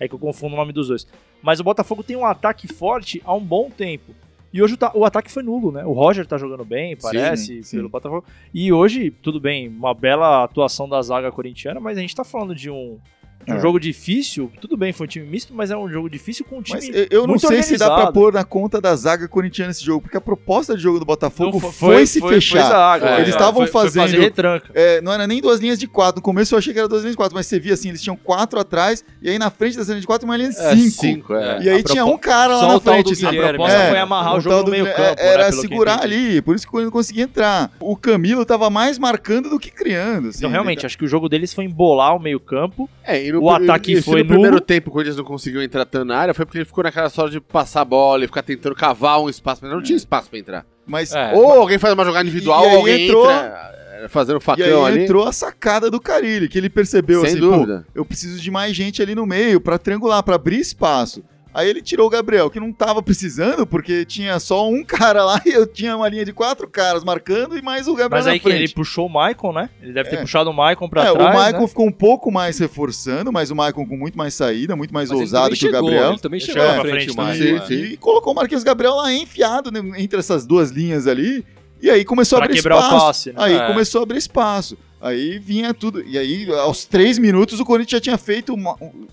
[0.00, 0.04] É.
[0.04, 1.06] é que eu confundo o nome dos dois.
[1.42, 4.14] Mas o Botafogo tem um ataque forte há um bom tempo.
[4.56, 5.84] E hoje o, o ataque foi nulo, né?
[5.84, 7.76] O Roger tá jogando bem, parece, sim.
[7.76, 8.24] pelo Botafogo.
[8.54, 12.54] E hoje, tudo bem, uma bela atuação da zaga corintiana, mas a gente tá falando
[12.54, 12.98] de um,
[13.46, 13.60] de um É.
[13.60, 14.50] jogo difícil.
[14.60, 16.88] Tudo bem, foi um time misto, mas é um jogo difícil com um time Mas
[16.94, 18.12] eu- eu não muito sei se dá pra organizado.
[18.12, 21.60] pôr na conta da zaga corintiana esse jogo, porque a proposta de jogo do Botafogo
[21.62, 22.68] Não, foi, se fechar.
[22.68, 24.70] zaga, É, é, eles estavam foi- foi fazer fazendo- retranca.
[24.74, 26.16] É, não era nem duas linhas de quatro.
[26.16, 28.02] No começo eu achei que era duas linhas de quatro, mas você via assim, eles
[28.02, 30.74] tinham quatro atrás, e aí na frente dessa linha de quatro uma linha de É,
[30.76, 30.90] cinco.
[31.00, 31.62] cinco, é.
[31.62, 33.06] E aí A tinha um cara lá Só na o tal frente.
[33.06, 33.26] do assim.
[33.26, 35.20] A proposta É, foi amarrar o, o jogo no do- meio é, campo.
[35.20, 37.70] Era né, que segurar ali, por isso que Corinthians não conseguia entrar.
[37.80, 40.30] O Camilo tava mais marcando do que criando.
[40.34, 42.88] Então, realmente, acho que o jogo deles foi embolar o meio campo.
[43.04, 44.60] É, e no, O ataque e foi no primeiro nulo.
[44.60, 47.32] tempo o Corinthians não conseguiu entrar tanto na área, foi porque ele ficou naquela sorte
[47.32, 50.38] de passar a bola e ficar tentando cavar um espaço, mas não tinha espaço pra
[50.38, 50.66] entrar.
[50.86, 53.72] Mas É, Ou alguém faz uma jogada individual, E aí ou alguém entrou- entra
[54.02, 55.04] é, fazendo E facão aí ali.
[55.04, 57.84] entrou a sacada do Carilli, que ele percebeu Sem assim, dúvida.
[57.92, 61.24] pô, eu preciso de mais gente ali no meio pra triangular, pra abrir espaço.
[61.58, 65.40] Aí ele tirou o Gabriel, que não tava precisando, porque tinha só um cara lá
[65.46, 68.32] e eu tinha uma linha de quatro caras marcando e mais o Gabriel Mas na
[68.32, 69.70] aí que ele puxou o Maicon, né?
[69.80, 70.20] Ele deve ter É.
[70.20, 71.30] puxado o Maicon pra é, trás.
[71.34, 71.68] o Maicon né?
[71.68, 75.18] ficou um pouco mais reforçando, mas o Maicon com muito mais saída, muito mais Mas
[75.18, 76.10] ousado que o chegou, Gabriel.
[76.10, 77.42] Ele também chegou na pra frente, frente o Maicon.
[77.44, 77.60] Sim, é.
[77.66, 77.92] sim.
[77.92, 81.42] E colocou o Marquinhos Gabriel lá enfiado né, entre essas duas linhas ali.
[81.80, 83.06] E aí começou a Pra abrir quebrar o espaço.
[83.06, 83.34] passe, né?
[83.38, 83.66] Aí É.
[83.66, 84.76] começou a abrir espaço.
[85.00, 86.02] Aí vinha tudo.
[86.02, 89.06] E aí, aos três minutos, o Corinthians já tinha feito uma- um-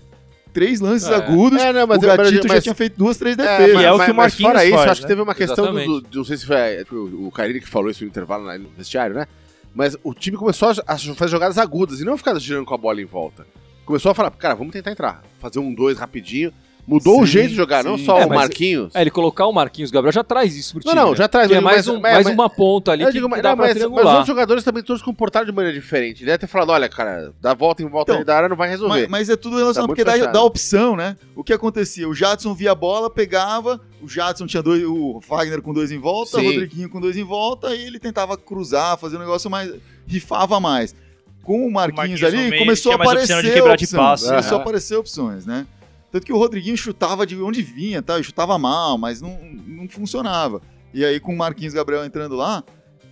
[0.54, 1.14] três lances É.
[1.16, 1.60] agudos.
[1.60, 3.74] É, não, mas o Gatito já mas- tinha feito duas, três É, defesas.
[3.74, 5.08] mas, E é o mas- que o mas Marquinhos fora isso, faz, acho que né?
[5.08, 6.56] teve uma questão do, do- Não sei se foi,
[7.12, 9.26] o Carilli que falou isso no intervalo lá no vestiário, né?
[9.74, 12.78] Mas o time começou a, a fazer jogadas agudas e não ficar girando com a
[12.78, 13.44] bola em volta.
[13.84, 15.22] Começou a falar, cara, vamos tentar entrar.
[15.40, 16.52] Fazer um dois rapidinho.
[16.86, 18.04] Mudou o Sim, jeito de jogar, não sim.
[18.04, 18.94] só É, o Marquinhos.
[18.94, 21.02] É, ele colocar o Marquinhos Gabriel já traz isso pro Não, time.
[21.04, 21.16] não, né?
[21.16, 23.06] já traz, Que é mas- mais, mas- um- mas- mais mas- uma ponta ali Eu
[23.08, 25.78] que, digo, que dá não, pra mas, mas os jogadores também todos comportaram de maneira
[25.78, 26.18] diferente.
[26.22, 28.56] Ele deve ter falado, olha, cara, dá volta em volta Então, ali da área não
[28.56, 29.00] vai resolver.
[29.02, 31.16] Mas, mas é tudo relacionado, Tá porque dá, dá opção, né?
[31.34, 32.08] O que acontecia?
[32.08, 35.98] O Jadson via a bola, pegava, o Jadson tinha dois, o Wagner com dois em
[35.98, 36.46] volta, Sim.
[36.46, 39.72] o Rodriguinho com dois em volta, e ele tentava cruzar, fazer um negócio mais.
[40.06, 40.94] rifava mais.
[41.42, 44.26] Com o Marquinhos, Marquinhos no ali, meio, começou a aparecer de quebrar de passe.
[44.28, 44.60] Começou a Aham.
[44.62, 45.66] aparecer opções, né?
[46.14, 48.22] Tanto que o Rodriguinho chutava de onde vinha, tá?
[48.22, 50.62] Chutava mal, mas não, não funcionava.
[50.94, 52.62] E aí, com o Marquinhos Gabriel entrando lá,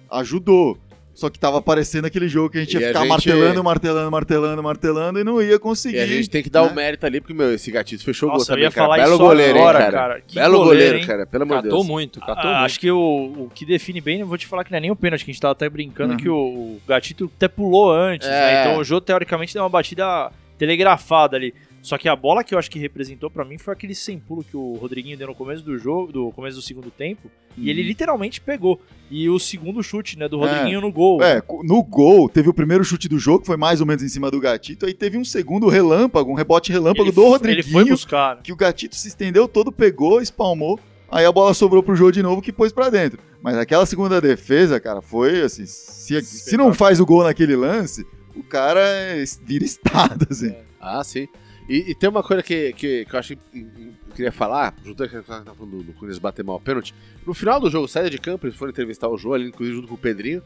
[0.09, 0.79] ajudou.
[1.15, 4.11] Só que tava aparecendo aquele jogo que a gente ia E ficar gente- martelando, martelando,
[4.11, 5.97] martelando, martelando e não ia conseguir.
[5.97, 6.71] E a gente tem que dar né?
[6.71, 8.87] o mérito ali, porque, meu, esse gatito fechou o gol também, cara.
[8.87, 9.93] falar Belo goleiro, hein, agora, cara.
[9.93, 10.21] cara.
[10.27, 11.05] Que Belo goleiro, goleiro, hein?
[11.07, 11.87] cara, pelo amor de Catou Deus.
[11.91, 12.65] muito, catou Ah, muito.
[12.65, 14.91] acho que o, o que define bem, eu vou te falar que não é nem
[14.91, 16.17] o pênalti, que a gente tava até brincando Uhum.
[16.19, 18.31] que o, o Gatito até pulou antes, É.
[18.31, 18.61] né?
[18.63, 21.53] Então o Jô, teoricamente, deu uma batida telegrafada ali.
[21.83, 24.45] Só que a bola que eu acho que representou pra mim foi aquele sem pulo
[24.45, 27.83] que o Rodriguinho deu no começo do jogo, do começo do segundo tempo, e ele
[27.83, 28.81] literalmente pegou.
[29.11, 30.45] E o segundo chute, né, do Uhum.
[30.47, 30.49] É.
[30.53, 31.21] Rodriguinho no gol.
[31.21, 34.09] É, no gol, teve o primeiro chute do jogo, que foi mais ou menos em
[34.09, 37.73] cima do Gatito, aí teve um segundo relâmpago, um rebote relâmpago ele, do Rodriguinho, Ele
[37.73, 38.37] foi buscar.
[38.37, 38.43] né?
[38.45, 40.79] que o Gatito se estendeu todo, pegou, espalmou,
[41.11, 43.19] aí a bola sobrou pro jogo de novo, que pôs pra dentro.
[43.43, 48.07] Mas aquela segunda defesa, cara, foi assim, se, se não faz o gol naquele lance,
[48.37, 50.55] o cara é- vira estado, assim.
[50.81, 51.27] Ah, sim.
[51.69, 55.11] E, e tem uma coisa que, que, que eu acho que eu queria falar, juntando
[55.11, 56.95] com o você tá falando do, Corinthians bater mal o pênalti.
[57.27, 59.89] No final do jogo, saída de campo, eles foram entrevistar o Jô ali, inclusive junto
[59.89, 60.43] com o Pedrinho,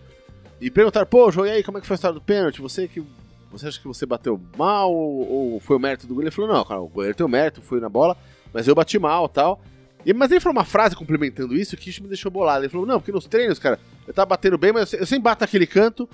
[0.61, 2.61] e perguntaram, pô, Jô, e aí, como é que foi a história do pênalti?
[2.61, 3.03] Você que.
[3.51, 6.29] Você acha que você bateu mal ou, foi o mérito do goleiro?
[6.29, 8.17] Ele falou, não, cara, o goleiro tem o mérito, foi na bola,
[8.53, 9.63] mas eu bati mal tal.
[10.05, 12.65] E, mas ele falou uma frase complementando isso que isso me deixou bolado.
[12.65, 15.23] Ele falou, não, porque nos treinos, cara, eu tava batendo bem, mas eu, eu sempre
[15.23, 16.09] bato naquele canto.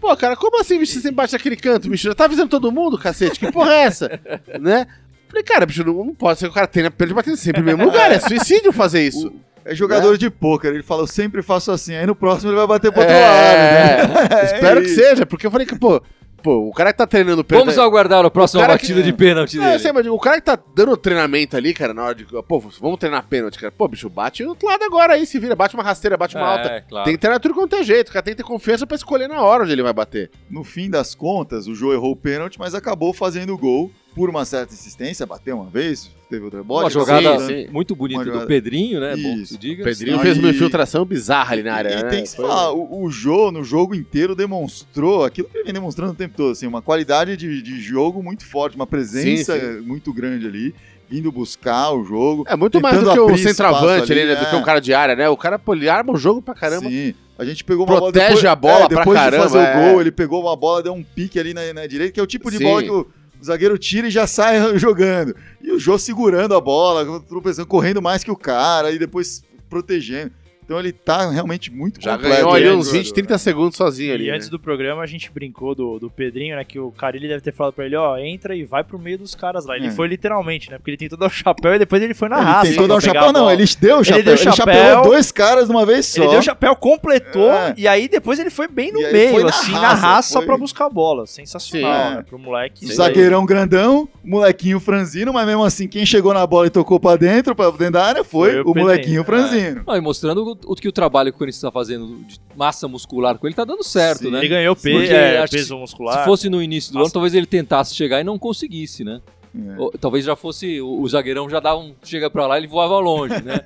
[0.00, 2.08] Pô, cara, como assim, bicho, você sempre bate naquele canto, bicho?
[2.08, 3.38] Já tá avisando todo mundo, cacete?
[3.40, 4.20] Que porra é essa?
[4.60, 4.86] né?
[5.28, 7.66] Falei, cara, bicho, não, não pode ser que o cara tenha pênalti batendo sempre no
[7.66, 8.12] mesmo lugar.
[8.12, 9.32] É suicídio fazer isso.
[9.64, 12.68] É jogador de pôquer, ele fala, eu sempre faço assim, aí no próximo ele vai
[12.68, 14.12] bater pro outro É, lado.
[14.12, 14.44] né?
[14.54, 14.94] Espero que isso.
[15.00, 16.00] seja, porque eu falei que, pô,
[16.46, 17.66] pô o cara que tá treinando pênalti.
[17.66, 19.78] Vamos aguardar a próxima cara que- batida de pênalti eu dele.
[19.80, 22.24] sei, mas o cara que tá dando treinamento ali, cara, na hora de.
[22.24, 23.72] Pô, vamos treinar pênalti, cara.
[23.72, 26.46] Pô, bicho, bate do outro lado agora aí, se vira, bate uma rasteira, bate uma
[26.46, 26.68] alta.
[26.68, 27.04] É, claro.
[27.04, 29.28] Tem que treinar tudo quanto é jeito, o cara tem que ter confiança pra escolher
[29.28, 30.30] na hora onde ele vai bater.
[30.48, 34.30] No fim das contas, o Jô errou o pênalti, mas acabou fazendo o gol por
[34.30, 36.84] uma certa insistência, bateu uma vez, teve outro rebote.
[36.84, 37.68] Uma jogada dando- sim.
[37.70, 39.14] muito bonita Uma do jogada- Pedrinho, né?
[39.14, 39.58] Bom Isso.
[39.58, 39.82] diga.
[39.82, 41.90] O Pedrinho Aí- fez uma infiltração bizarra ali na área.
[41.90, 42.08] E né?
[42.08, 45.64] tem que se Foi- falar, o, o Jô, no jogo inteiro, demonstrou aquilo que ele
[45.64, 49.54] vem demonstrando o tempo todo, assim, uma qualidade de, de jogo muito forte, uma presença
[49.60, 50.74] Sim, muito grande ali,
[51.10, 52.44] vindo buscar o jogo.
[52.48, 54.36] É muito mais do que o centroavante ali, ali, né?
[54.40, 54.50] Do é.
[54.50, 55.28] que um cara de área, né?
[55.28, 56.88] O cara, pô, ele arma o jogo pra caramba.
[56.88, 57.14] Sim.
[57.38, 59.58] A gente pegou uma Protege bola depois, a bola é, pra depois caramba, de fazer
[59.66, 59.76] é.
[59.76, 62.22] o gol, ele pegou uma bola, deu um pique ali na, na direita, que é
[62.22, 62.64] o tipo de Sim.
[62.64, 63.06] bola que o, o
[63.46, 65.34] zagueiro tira e já sai jogando.
[65.62, 70.32] E o Jô segurando a bola, tropeçando, correndo mais que o cara e depois protegendo.
[70.66, 72.34] Então ele tá realmente muito Já completo.
[72.36, 73.04] ganhou ali né, uns jogador?
[73.04, 74.24] 20, 30 segundos sozinho ali.
[74.24, 74.34] E né?
[74.36, 76.64] antes do programa a gente brincou do, do Pedrinho, né?
[76.64, 79.32] Que o Carilli deve ter falado pra ele, ó, entra e vai pro meio dos
[79.36, 79.76] caras lá.
[79.76, 79.90] Ele É.
[79.92, 80.76] foi literalmente, né?
[80.78, 82.62] Porque ele tentou dar o chapéu e depois ele foi na Ele raça.
[82.70, 84.22] tentou pra dar um pegar chapéu, não, ele deu o chapéu.
[84.24, 84.56] deu Ele, chapéu.
[84.56, 86.20] chapeou dois caras de uma vez só.
[86.22, 87.74] Ele deu o chapéu, completou, É.
[87.76, 90.00] e aí depois ele foi bem no E aí foi meio, na assim, na raça,
[90.06, 91.26] raça foi- pra buscar a bola.
[91.28, 92.14] Sensacional, Sim.
[92.16, 92.24] né?
[92.28, 92.84] Pro moleque.
[92.86, 96.98] O zagueirão grandão, o molequinho franzino, mas mesmo assim, quem chegou na bola e tocou
[96.98, 99.82] pra dentro, pra dentro da área, foi, Foi o o molequinho Pedrinho, franzino.
[99.86, 103.38] Ah, e mostrando o, que o trabalho que o Corinthians está fazendo de massa muscular
[103.38, 104.30] com ele tá dando certo, Sim.
[104.30, 104.38] né?
[104.38, 106.20] Ele ganhou é, acho que peso muscular.
[106.20, 107.08] Se fosse no início do Nossa.
[107.08, 109.20] ano, talvez ele tentasse chegar e não conseguisse, né?
[109.56, 109.98] É.
[109.98, 110.80] Talvez já fosse.
[110.80, 111.94] O, o zagueirão já dava um.
[112.02, 113.60] Chega pra lá ele voava longe, né?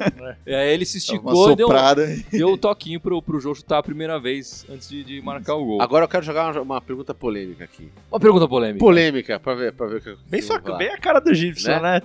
[0.46, 1.68] e aí ele se esticou e deu,
[2.30, 5.64] deu o toquinho pro, pro Jô chutar a primeira vez antes de, de marcar o
[5.64, 5.82] gol.
[5.82, 7.90] Agora eu quero jogar uma, uma pergunta polêmica aqui.
[8.10, 8.78] Uma pergunta polêmica.
[8.78, 10.76] Polêmica, pra ver, pra ver o que Bem, falar.
[10.78, 12.00] bem a cara do Gibson, né?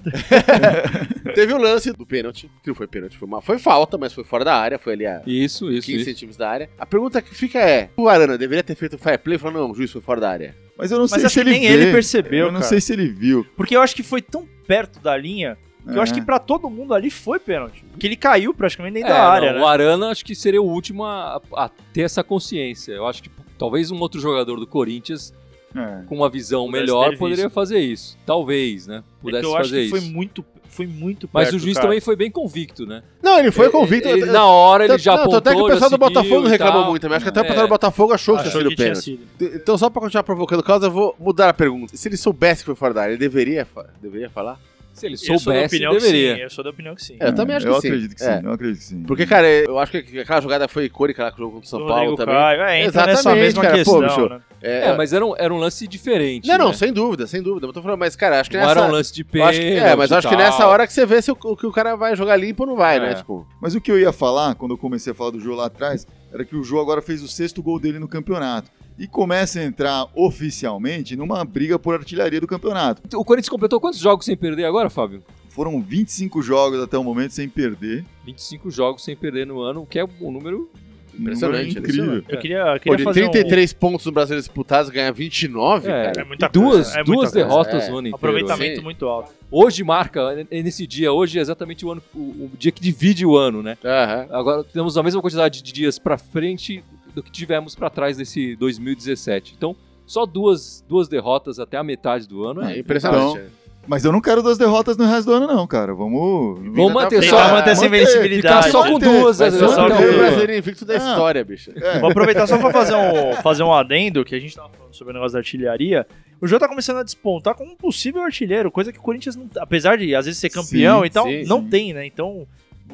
[1.35, 4.23] Teve o lance do pênalti, que não foi pênalti, foi, uma, foi falta, mas foi
[4.23, 6.05] fora da área, foi ali a Isso, isso, 15 isso.
[6.05, 6.69] centímetros da área.
[6.77, 9.37] A pergunta que fica é: o Arana deveria ter feito o fair play?
[9.37, 10.55] Falou, não, o juiz foi fora da área.
[10.77, 11.73] Mas eu não Mas sei acho se que ele nem vê.
[11.83, 12.69] ele percebeu, Eu não cara.
[12.69, 13.45] sei se ele viu.
[13.55, 15.57] Porque eu acho que foi tão perto da linha
[15.87, 17.85] que eu acho que pra todo mundo ali foi pênalti.
[17.91, 19.63] Porque ele caiu praticamente dentro É, da área, não, né?
[19.63, 22.91] O Arana acho que seria o último a, a ter essa consciência.
[22.93, 25.31] Eu acho que talvez um outro jogador do Corinthians
[25.75, 26.03] É.
[26.07, 27.53] com uma visão Pudesse melhor poderia visto.
[27.53, 28.17] fazer isso.
[28.25, 28.97] Talvez, né?
[28.97, 30.11] É que Pudesse eu acho fazer que foi isso.
[30.11, 31.87] muito, foi muito Mas perto, o juiz cara.
[31.87, 33.01] também foi bem convicto, né?
[33.23, 34.07] Não, ele foi convicto.
[34.09, 36.47] Ele, eu- na hora ele já não, apontou, Tanto é que o pessoal do Botafogo
[36.47, 36.89] reclamou tal.
[36.89, 37.15] muito também.
[37.17, 37.47] Acho que até o É.
[37.47, 39.19] pessoal do Botafogo achou que tinha sido pênalti.
[39.41, 41.95] Então, só pra continuar provocando causa, eu vou mudar a pergunta.
[41.95, 43.65] Se ele soubesse que foi fora da área, ele deveria,
[44.01, 44.59] deveria falar?
[44.93, 46.35] Se ele Eu sou da soubesse, que deveria.
[46.35, 46.41] sim.
[46.41, 47.17] Eu sou da opinião que sim.
[47.19, 47.87] É, eu também acho eu que sim.
[47.87, 48.37] acredito que É.
[48.39, 48.45] sim.
[48.45, 49.03] Eu acredito que sim.
[49.03, 51.79] Porque, cara, eu acho que aquela jogada foi icônica lá que jogou contra o São
[51.79, 52.33] Paulo Rodrigo também.
[52.33, 52.61] Caio.
[52.61, 53.73] É, entra nessa Exatamente, mesma cara.
[53.73, 54.41] Pô, questão, bicho, né?
[54.65, 56.47] É, É, mas era um, era um lance diferente.
[56.47, 56.73] Não, não, né?
[56.73, 57.67] sem dúvida, sem dúvida.
[57.67, 58.79] Eu tô falando, mas, cara, acho que Não nessa.
[58.79, 59.49] era um lance de eu pênalti.
[59.51, 61.67] acho que- é, mas acho que nessa hora que você vê se o, o que
[61.67, 62.99] o cara vai jogar limpo ou não vai, É.
[62.99, 63.13] né?
[63.15, 65.67] Tipo, Mas o que eu ia falar, quando eu comecei a falar do Jô lá
[65.67, 68.69] atrás, era que o Jô agora fez o sexto gol dele no campeonato.
[68.97, 73.01] E começa a entrar oficialmente numa briga por artilharia do campeonato.
[73.17, 75.21] O Corinthians completou quantos jogos sem perder agora, Fábio?
[75.49, 78.05] Foram 25 jogos até o momento sem perder.
[78.25, 80.69] 25 jogos sem perder no ano, o que é um número.
[81.17, 82.23] Um Impressionante, número incrível.
[82.27, 85.87] Eu queria, eu pô, queria de fazer um- 33 pontos no Brasileiro disputados, ganhar 29,
[85.89, 86.21] É, cara.
[86.21, 87.47] É muita duas, coisa, é muita duas coisa.
[87.47, 87.89] derrotas É.
[87.89, 88.15] no ano Um inteiro.
[88.15, 88.83] aproveitamento Sim.
[88.83, 89.31] muito alto.
[89.51, 93.25] Hoje marca, é nesse dia, hoje é exatamente o, ano, o, o dia que divide
[93.25, 93.77] o ano, né?
[93.83, 94.27] Aham.
[94.31, 98.55] Agora temos a mesma quantidade de dias pra frente do que tivemos pra trás desse
[98.57, 99.53] 2017.
[99.57, 99.75] Então,
[100.05, 102.61] só duas, duas derrotas até a metade do ano.
[102.63, 103.41] É É, impressionante.
[103.87, 105.93] Mas eu não quero duas derrotas no resto do ano, não, cara.
[105.93, 106.59] Vamos.
[106.73, 107.51] Vamos manter só.
[107.51, 108.67] manter essa manter, invencibilidade.
[108.67, 109.37] Ficar só com duas.
[109.37, 109.57] Vai né?
[109.57, 109.97] ser o só não.
[109.97, 110.97] brasileiro invicto da Ah.
[110.97, 111.71] história, bicho.
[111.75, 111.99] É.
[111.99, 115.11] Vou aproveitar só pra fazer um, fazer um adendo, que a gente tava falando sobre
[115.11, 116.05] o negócio da artilharia.
[116.41, 119.47] O Jô tá começando a despontar como um possível artilheiro, coisa que o Corinthians, não,
[119.59, 121.69] apesar de às vezes ser campeão Sim, e tal, sim, não sim.
[121.69, 122.05] tem, né?
[122.05, 122.45] Então,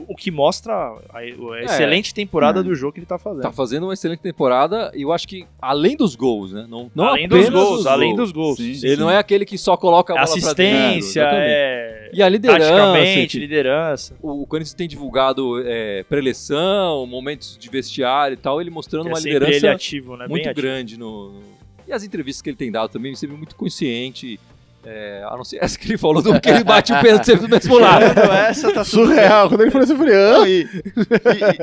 [0.08, 1.26] o que mostra a, a
[1.64, 2.64] excelente temporada É.
[2.64, 3.42] do jogo que ele tá fazendo.
[3.42, 6.66] Tá fazendo uma excelente temporada e eu acho que além dos gols, né?
[6.70, 8.58] Não, não além dos gols, além dos gols.
[8.58, 10.88] Sim, Ele não é aquele que só coloca a bola pra dentro.
[10.88, 12.10] Assistência, é.
[12.14, 13.00] E a liderança.
[13.24, 13.40] Enfim.
[13.40, 14.16] liderança.
[14.22, 19.20] O Corinthians tem divulgado é, preleção, momentos de vestiário e tal, ele mostrando É uma
[19.20, 20.26] liderança ativo, né?
[20.28, 20.62] muito Bem ativo.
[20.68, 21.42] grande no, no-
[21.88, 24.40] E as entrevistas que ele tem dado também, sempre muito consciente.
[24.84, 27.48] É, a não ser essa que ele falou do que ele bate o pênalti sempre
[27.48, 28.04] do mesmo lado.
[28.04, 29.48] Essa, tá Surreal.
[29.50, 30.62] Quando ele falou isso, eu falei, ah, e,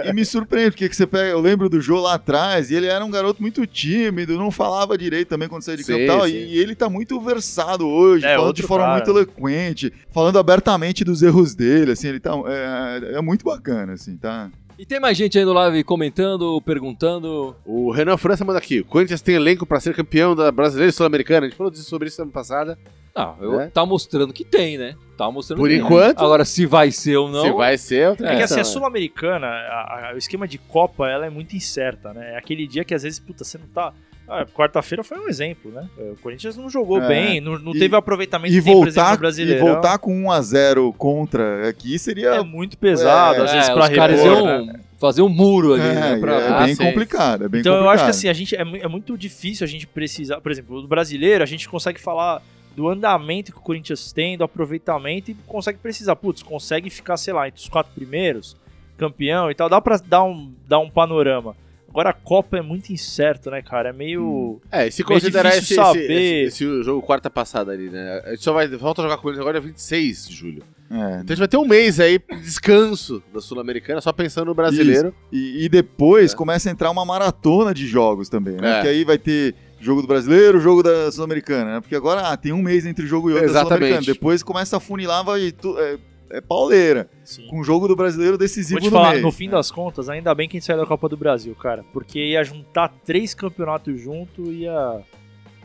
[0.07, 2.75] e- e me surpreende, porque que você pega, eu lembro do Jô lá atrás, e
[2.75, 6.07] ele era um garoto muito tímido, não falava direito também quando saía de campo e
[6.07, 6.33] tal, sim.
[6.33, 8.97] e ele tá muito versado hoje, É, falando de forma cara.
[8.97, 14.17] muito eloquente, falando abertamente dos erros dele, assim, ele tá, é, é muito bacana, assim,
[14.17, 14.49] tá?
[14.79, 17.57] E tem mais gente aí no live comentando, perguntando.
[17.65, 18.81] O Renan França manda aqui.
[18.81, 21.47] O Corinthians tem elenco pra ser campeão da Brasileira e Sul-Americana.
[21.47, 22.79] A gente falou disso- sobre isso semana passada.
[23.15, 23.67] Ah, eu, É.
[23.67, 24.95] tá mostrando que tem, né?
[25.17, 25.85] Tá mostrando Por que tem.
[25.85, 26.21] enquanto.
[26.21, 27.43] Agora, se vai ser ou não.
[27.43, 30.59] Se vai ser, outra É que questão, assim, a Sul-Americana, a- a- o esquema de
[30.59, 32.35] Copa, ela é muito incerta, né?
[32.35, 33.93] É aquele dia que às vezes, puta, você não tá.
[34.29, 35.89] Ah, Quarta-feira foi um exemplo, né?
[35.99, 37.09] O Corinthians não jogou É.
[37.09, 40.41] bem, não, não E- teve o aproveitamento E voltar, no e voltar com 1 a
[40.43, 44.37] 0 contra aqui seria É muito pesado, É, às vezes, É, pra os caras repor,
[44.39, 44.81] iam né?
[44.99, 46.19] fazer um muro ali, é, né?
[46.21, 46.85] pra- é Ah, bem sim.
[46.85, 47.95] complicado, é bem Então eu complicado.
[47.97, 50.89] acho que assim, a gente é, é muito difícil a gente precisar, por exemplo, do
[50.89, 52.43] brasileiro, a gente consegue falar
[52.77, 57.33] do andamento que o Corinthians tem, do aproveitamento e consegue precisar, putz, consegue ficar, sei
[57.33, 58.57] lá, entre os quatro primeiros,
[58.97, 61.57] campeão e tal, dá pra dar um, dar um panorama.
[61.99, 63.89] Agora a Copa é muito incerto, né, cara?
[63.89, 64.61] É meio.
[64.71, 66.09] É, e se Meio considerar esse, saber.
[66.47, 68.23] esse, esse jogo quarta passada ali, né?
[68.25, 70.63] A gente só vai volta a jogar com eles agora dia 26 de julho.
[70.89, 74.47] É, Então a gente vai ter um mês aí de descanso da Sul-Americana, só pensando
[74.47, 75.13] no brasileiro.
[75.33, 76.37] E, e depois É.
[76.37, 78.71] começa a entrar uma maratona de jogos também, né?
[78.71, 78.75] É.
[78.75, 81.81] Porque aí vai ter jogo do brasileiro, jogo da Sul-Americana, né?
[81.81, 83.79] Porque agora ah, tem um mês entre jogo e outro da Exatamente.
[83.89, 84.15] Sul-Americana.
[84.15, 85.51] Depois começa a funilar, vai.
[85.51, 85.99] tu- é,
[86.31, 87.09] é pauleira.
[87.25, 87.47] Sim.
[87.49, 89.23] Com o jogo do brasileiro decisivo Vou te no falar, meio.
[89.23, 91.85] no fim das contas, ainda bem que a gente saiu da Copa do Brasil, cara.
[91.93, 95.01] Porque ia juntar três campeonatos junto e ia,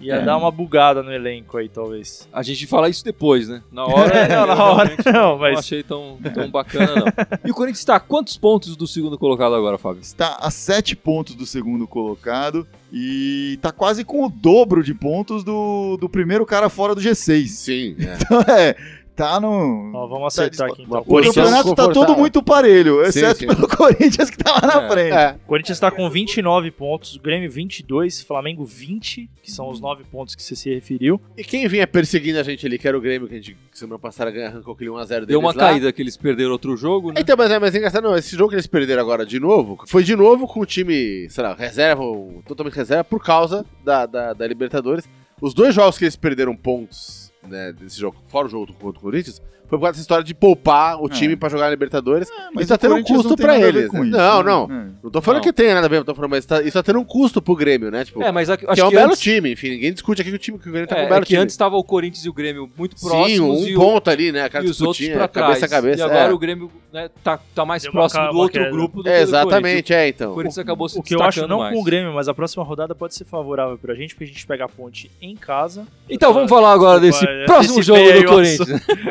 [0.02, 0.22] ia É.
[0.26, 2.28] dar uma bugada no elenco aí, talvez.
[2.34, 3.62] A gente fala isso depois, né?
[3.72, 4.14] Na hora.
[4.24, 7.06] É, não, na hora não, mas- Não achei tão, tão bacana, não.
[7.46, 10.02] E o Corinthians está a quantos pontos do segundo colocado agora, Fábio?
[10.02, 15.44] Está a sete pontos do segundo colocado e tá quase com o dobro de pontos
[15.44, 17.48] do, do primeiro cara fora do G6.
[17.48, 18.18] Sim, é.
[18.22, 18.76] Então é,
[19.16, 19.92] tá no.
[19.94, 21.04] Ó, vamos acertar aqui então.
[21.06, 23.48] O campeonato tá todo muito parelho, exceto sim.
[23.48, 24.90] pelo Corinthians que tá lá na É.
[24.90, 25.14] frente.
[25.14, 25.36] É.
[25.44, 30.04] O Corinthians está com 29 pontos, o Grêmio 22, Flamengo 20, que são os 9
[30.06, 31.20] pontos que você se referiu.
[31.38, 34.00] E quem vinha perseguindo a gente ali, que era o Grêmio, que a gente semana
[34.00, 35.56] passada ganha- arrancou aquele 1x0 deles Deu uma lá.
[35.56, 37.22] caída que eles perderam outro jogo, né?
[37.22, 39.78] Então, mas é, mas é engraçado, não, esse jogo que eles perderam agora de novo,
[39.88, 44.06] foi de novo com o time, sei lá, reserva, ou totalmente reserva, por causa da,
[44.06, 45.08] da, da Libertadores.
[45.42, 49.02] Os dois jogos que eles perderam pontos, né, desse jogo, fora o jogo contra o
[49.02, 52.30] Corinthians, foi por causa dessa história de poupar o time pra jogar na Libertadores.
[52.54, 53.92] Mas isso tá tendo um custo tem pra a eles.
[53.92, 54.00] né?
[54.02, 54.50] isso, não, né?
[54.52, 54.64] não.
[54.66, 54.88] É.
[55.04, 55.44] Não tô falando Não.
[55.44, 57.56] que tenha nada a ver, tô falando, mas tá- isso tá tendo um custo pro
[57.56, 58.06] Grêmio, né?
[58.06, 60.22] Tipo, É, mas a- que acho é um que belo antes, time, enfim, ninguém discute
[60.22, 61.40] aqui que o time que o Grêmio tá com um é, belo é que time.
[61.42, 64.32] antes estava o Corinthians e o Grêmio muito Sim, próximos um e, o- ponto ali,
[64.32, 64.44] né?
[64.44, 65.48] Aquela e os outros disputinha, pra trás.
[65.48, 66.00] cabeça a cabeça.
[66.00, 66.34] e agora é.
[66.34, 69.94] o Grêmio né, tá, tá mais Deu próximo do outro grupo do É, que exatamente,
[69.94, 70.32] é, então.
[70.32, 72.64] O Corinthians acabou se O que eu acho não com o Grêmio, mas a próxima
[72.64, 75.88] rodada pode ser favorável pra gente, porque a gente pega a ponte em casa.
[76.08, 78.70] Então vamos falar agora desse é, próximo jogo do Corinthians.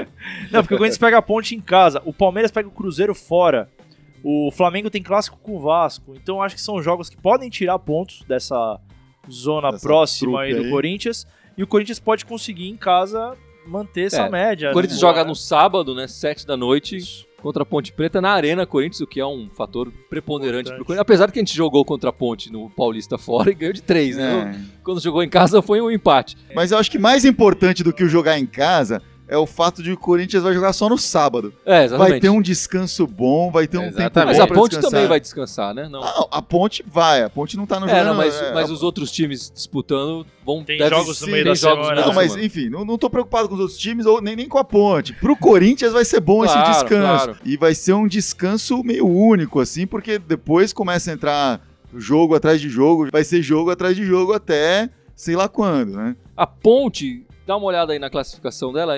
[0.51, 3.69] Não, porque o Corinthians pega a ponte em casa, o Palmeiras pega o Cruzeiro fora.
[4.25, 6.15] O Flamengo tem clássico com o Vasco.
[6.15, 8.79] Então acho que são jogos que podem tirar pontos dessa
[9.31, 10.71] zona Dessa próxima aí do aí.
[10.71, 11.27] Corinthians.
[11.59, 14.71] E o Corinthians pode conseguir em casa manter essa É, média.
[14.71, 15.09] O Corinthians né?
[15.09, 16.07] joga no sábado, né?
[16.07, 17.27] Sete da noite.
[17.43, 20.77] Contra a Ponte Preta na Arena Corinthians, o que é um fator preponderante Importante.
[20.77, 21.03] pro Corinthians.
[21.03, 23.83] Apesar de que a gente jogou contra a Ponte no Paulista fora e ganhou de
[23.83, 24.55] três, né?
[24.57, 24.81] É.
[24.85, 26.37] Quando jogou em casa foi um empate.
[26.55, 29.83] Mas eu acho que mais importante do que o jogar em casa é o fato
[29.83, 31.53] de que o Corinthians vai jogar só no sábado.
[31.67, 32.11] É, exatamente.
[32.11, 34.27] Vai ter um descanso bom, vai ter um tempo Exatamente.
[34.27, 34.91] bom Mas a Ponte descansar.
[34.91, 35.89] também vai descansar, né?
[35.89, 36.03] Não.
[36.03, 38.07] Ah, a Ponte vai, a Ponte não tá no é, jogando.
[38.09, 41.33] não, mas, é, mas a- os outros times disputando vão Tem devem- jogos no sim,
[41.33, 41.95] meio tem da jogos no semana.
[41.97, 44.49] meio Não, mas enfim, não, não tô preocupado com os outros times ou nem, nem
[44.49, 45.13] com a Ponte.
[45.15, 47.25] Pro Corinthians vai ser bom Claro, esse descanso.
[47.25, 47.37] claro.
[47.45, 51.61] E vai ser um descanso meio único, assim, porque depois começa a entrar
[51.97, 56.17] jogo atrás de jogo, vai ser jogo atrás de jogo até sei lá quando, né?
[56.37, 58.97] A Ponte, dá uma olhada aí na classificação dela,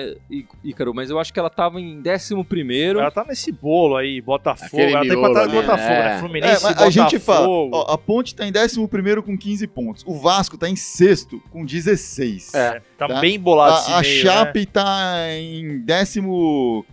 [0.63, 2.99] Ícaro, mas eu acho que ela tava em 11 primeiro.
[2.99, 4.81] Ela tá nesse bolo aí, Botafogo.
[4.81, 6.03] Aquele Ela tem com ali, Botafogo, é.
[6.03, 6.19] né?
[6.19, 6.87] Fluminense, É, mas Botafogo.
[6.87, 10.03] a gente fala, ó, a Ponte tá em 11 com 15 pontos.
[10.07, 12.53] O Vasco tá em sexto com 16.
[12.53, 12.81] É.
[12.97, 13.19] Tá, tá?
[13.19, 14.21] bem bolado esse A, a meio, né?
[14.21, 15.83] Chape tá em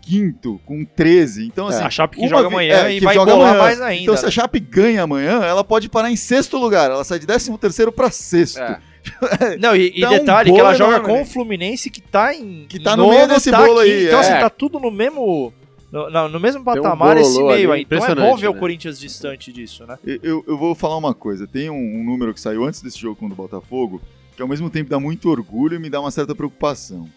[0.03, 1.47] 15 com 13.
[1.47, 1.85] Então, assim.
[1.85, 3.63] A Chape que joga amanhã é, e que vai joga bolar amanhã.
[3.63, 4.03] mais ainda.
[4.03, 4.33] Então, se a né?
[4.33, 6.91] Chape ganha amanhã, ela pode parar em sexto lugar.
[6.91, 8.59] Ela sai de 13 terceiro pra sexto.
[8.59, 8.81] É.
[9.61, 11.23] Não, e, e um detalhe que ela joga com né?
[11.23, 12.67] o Fluminense que tá em.
[12.69, 13.91] Que tá no meio desse tá bolo aqui.
[13.91, 14.21] aí, Então, é.
[14.23, 15.53] assim, tá tudo no mesmo.
[15.91, 17.87] No, no- mesmo um patamar esse bololô meio ali, aí.
[17.91, 18.59] Então é bom ver o né?
[18.59, 19.99] Corinthians distante disso, né?
[20.05, 21.47] Eu- Eu, eu vou falar uma coisa.
[21.47, 24.01] Tem um, um número que saiu antes desse jogo contra o Botafogo,
[24.35, 27.09] que ao mesmo tempo dá muito orgulho e me dá uma certa preocupação.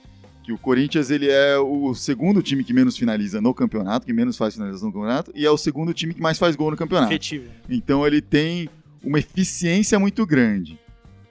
[0.43, 4.36] Que o Corinthians ele é o segundo time que menos finaliza no campeonato, que menos
[4.38, 7.12] faz finalização no campeonato, e é o segundo time que mais faz gol no campeonato.
[7.12, 7.45] Efetivo.
[7.69, 8.69] Então ele tem
[9.04, 10.78] uma eficiência muito grande.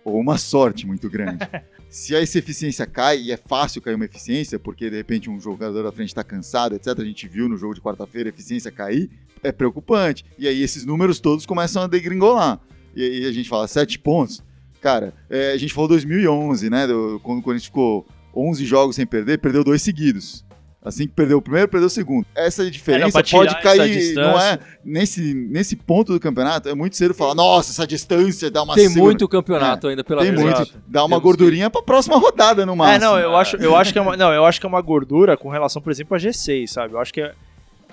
[0.05, 1.39] Ou uma sorte muito grande.
[1.89, 5.83] Se essa eficiência cai, e é fácil cair uma eficiência, porque de repente um jogador
[5.85, 6.89] da frente está cansado, etc.
[6.99, 9.09] A gente viu no jogo de quarta-feira a eficiência cair,
[9.43, 10.25] é preocupante.
[10.39, 12.61] E aí esses números todos começam a degringolar.
[12.97, 14.43] E aí a gente fala, sete pontos.
[14.81, 16.87] Cara, é, a gente falou 2011, né?
[16.87, 20.45] do- quando o Corinthians ficou 11 jogos sem perder, perdeu dois seguidos.
[20.85, 22.27] Assim que perdeu o primeiro, perdeu o segundo.
[22.35, 24.59] Essa diferença pode cair, não é?
[24.85, 28.89] Nesse, nesse ponto do campeonato, é muito cedo falar, nossa, essa distância dá uma Tem
[28.89, 30.49] segura." muito campeonato ainda pela Tem muito.
[30.61, 30.75] Exato.
[30.87, 32.97] Dá uma Temos gordurinha pra próxima rodada no máximo.
[32.97, 34.83] É, não, eu acho, eu acho que é uma, não, eu acho que é uma
[34.83, 36.93] gordura com relação, por exemplo, a G6, sabe?
[36.93, 37.33] Eu acho que é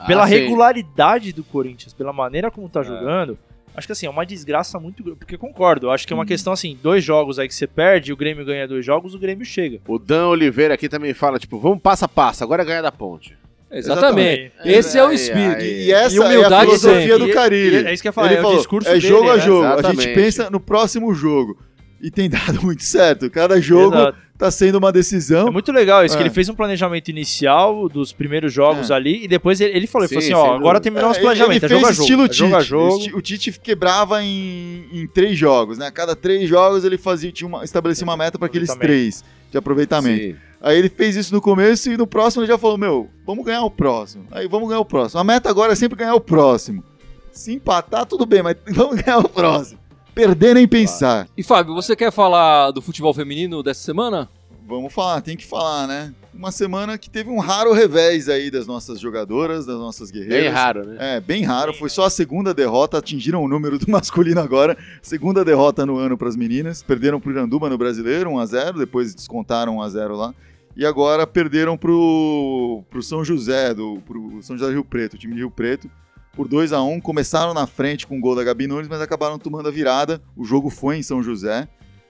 [0.06, 3.51] pela Ah, regularidade do Corinthians, pela maneira como tá É.
[3.76, 5.20] acho que assim, é uma desgraça muito grande.
[5.20, 6.28] Porque eu concordo, acho que é uma Hum.
[6.28, 9.46] questão assim, dois jogos aí que você perde, o Grêmio ganha dois jogos, o Grêmio
[9.46, 9.80] chega.
[9.88, 12.92] O Dan Oliveira aqui também fala, tipo, vamos passo a passo, agora é ganhar da
[12.92, 13.38] ponte.
[13.74, 14.52] Exatamente.
[14.54, 14.78] Exatamente.
[14.78, 15.56] Esse é o Ai, espírito.
[15.62, 15.66] ai.
[15.66, 17.18] E essa E humildade é a filosofia sempre.
[17.20, 17.76] do E- Carilli.
[17.84, 19.30] e é isso que eu ia falar, Ele é o falou, discurso é dele, jogo
[19.30, 19.40] a né?
[19.42, 19.66] jogo.
[19.66, 21.58] A gente pensa no próximo jogo.
[22.02, 23.30] E tem dado muito certo.
[23.30, 24.18] Cada jogo Exato.
[24.38, 25.48] tá sendo uma decisão.
[25.48, 26.26] É muito legal isso, que É.
[26.26, 28.94] ele fez um planejamento inicial dos primeiros jogos É.
[28.96, 31.22] ali, e depois ele, ele falou, ele Sim, falou assim, ó, agora terminou nosso É,
[31.22, 33.10] ele- planejamento, ele é jogo fez jogo, estilo é jogo a Tite.
[33.10, 35.88] O Ti- O Tite quebrava em, em três jogos, né?
[35.88, 39.58] A cada três jogos ele fazia, tinha uma, estabelecia uma meta para aqueles três de
[39.58, 40.24] aproveitamento.
[40.24, 40.36] Sim.
[40.64, 43.64] Aí ele fez isso no começo e no próximo ele já falou: Meu, vamos ganhar
[43.64, 44.26] o próximo.
[44.32, 45.20] Aí vamos ganhar o próximo.
[45.20, 46.84] A meta agora é sempre ganhar o próximo.
[47.32, 49.80] Se empatar, tudo bem, mas vamos ganhar o próximo.
[50.14, 51.28] Perder nem pensar.
[51.38, 54.30] E Fábio, você quer falar do futebol feminino dessa semana?
[54.68, 56.14] Vamos falar, tem que falar, né?
[56.34, 60.44] Uma semana que teve um raro revés aí das nossas jogadoras, das nossas guerreiras.
[60.44, 60.98] Bem raro, né?
[61.00, 61.74] É, bem raro.
[61.74, 62.98] Foi só a segunda derrota.
[62.98, 64.78] Atingiram o número do masculino agora.
[65.02, 66.82] Segunda derrota no ano para as meninas.
[66.82, 68.78] Perderam pro Iranduba no brasileiro, 1x0.
[68.78, 70.34] Depois descontaram 1x0 lá.
[70.76, 75.18] E agora perderam pro, pro São José, do, pro São José do Rio Preto, o
[75.18, 75.90] time de Rio Preto,
[76.36, 79.38] por 2 a 1 Começaram na frente com o gol da Gabi Nunes, mas acabaram
[79.38, 80.22] tomando a virada.
[80.36, 81.68] O jogo foi em São José.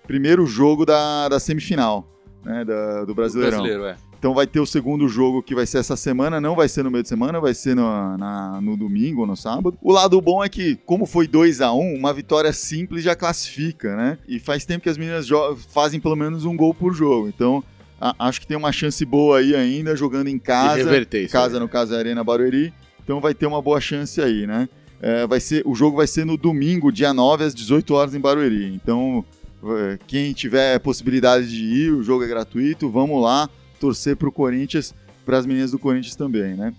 [0.07, 2.07] Primeiro jogo da, da semifinal
[2.43, 3.59] né, da- do Do Brasileirão.
[3.59, 3.95] Brasileiro, é.
[4.17, 6.89] então vai ter o segundo jogo que vai ser essa semana, não vai ser no
[6.89, 9.77] meio de semana, vai ser no, na- no domingo ou no sábado.
[9.81, 13.95] O lado bom é que, como foi 2 a 1 uma vitória simples já classifica,
[13.95, 14.17] né?
[14.27, 15.27] E faz tempo que as meninas
[15.71, 17.27] fazem pelo menos um gol por jogo.
[17.27, 17.63] Então,
[18.17, 20.77] acho que tem uma chance boa aí ainda, jogando em E casa.
[20.77, 21.31] reverter isso.
[21.31, 22.73] casa, no caso, é a Arena Barueri.
[23.11, 24.69] Então vai ter uma boa chance aí, né?
[25.01, 28.21] É, vai ser, o jogo vai ser no domingo, dia 9, às 18 horas em
[28.21, 28.73] Barueri.
[28.73, 29.25] Então,
[29.65, 33.49] é, quem tiver possibilidade de ir, o jogo é gratuito, vamos lá
[33.81, 34.95] torcer pro Corinthians,
[35.25, 36.73] para as meninas do Corinthians também, né?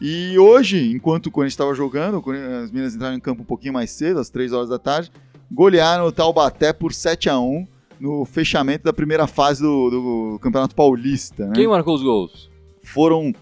[0.00, 2.30] E hoje, enquanto o Corinthians estava jogando, o
[2.62, 5.12] as meninas entraram em campo um pouquinho mais cedo, às 3 horas da tarde,
[5.52, 7.66] golearam o Taubaté por 7 a 1
[8.00, 11.52] no fechamento da primeira fase do, do Campeonato Paulista, né?
[11.54, 12.50] Quem marcou os gols?
[12.82, 13.34] foram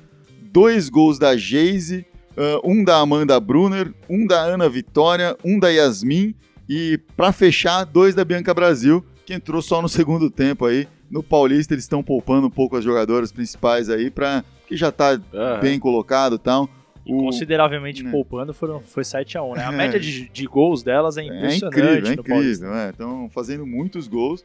[0.54, 2.06] dois gols da Geise,
[2.36, 6.34] ah, um da Amanda Brunner, um da Ana Vitória, um da Yasmin
[6.68, 10.88] e para fechar, dois da Bianca Brasil, que entrou só no segundo tempo aí.
[11.10, 15.20] No Paulista eles estão poupando um pouco as jogadoras principais aí para que já tá
[15.32, 15.60] Aham.
[15.60, 16.68] bem colocado, e tal.
[17.06, 18.10] O- Consideravelmente né.
[18.10, 19.64] poupando, foram, foi 7x1, né?
[19.66, 19.76] A É.
[19.76, 22.66] média de, de gols delas é É impressionante incrível, é no Paulista.
[22.66, 22.90] incrível.
[22.90, 24.42] Estão fazendo muitos gols.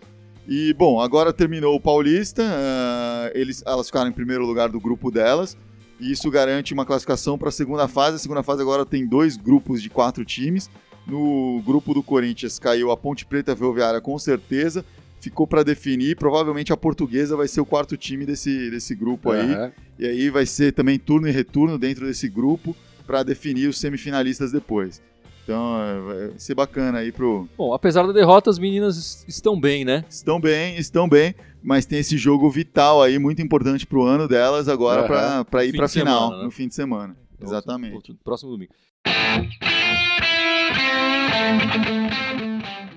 [0.47, 2.43] E, bom, agora terminou o Paulista.
[2.45, 5.57] ah, eles, elas ficaram em primeiro lugar do grupo delas.
[5.99, 8.15] E isso garante uma classificação para a segunda fase.
[8.15, 10.69] A segunda fase agora tem dois grupos de quatro times.
[11.05, 14.85] No grupo do Corinthians caiu a Ponte Preta Ferroviária com certeza.
[15.19, 16.15] Ficou para definir.
[16.15, 19.51] Provavelmente a Portuguesa vai ser o quarto time desse, desse grupo aí.
[19.53, 19.71] Aham.
[19.97, 22.73] E aí vai ser também turno e retorno dentro desse grupo
[23.05, 25.01] para definir os semifinalistas depois.
[25.43, 27.49] Então é, vai ser bacana aí pro.
[27.57, 30.05] Bom, apesar da derrota, as meninas es- estão bem, né?
[30.07, 31.33] Estão bem, estão bem,
[31.63, 35.71] mas tem esse jogo vital aí, muito importante pro ano delas agora pra para ir
[35.71, 35.87] de final,
[36.27, 36.43] semana, né?
[36.43, 37.15] no fim de semana.
[37.31, 37.95] Outro- Exatamente.
[37.95, 38.71] outro- próximo domingo.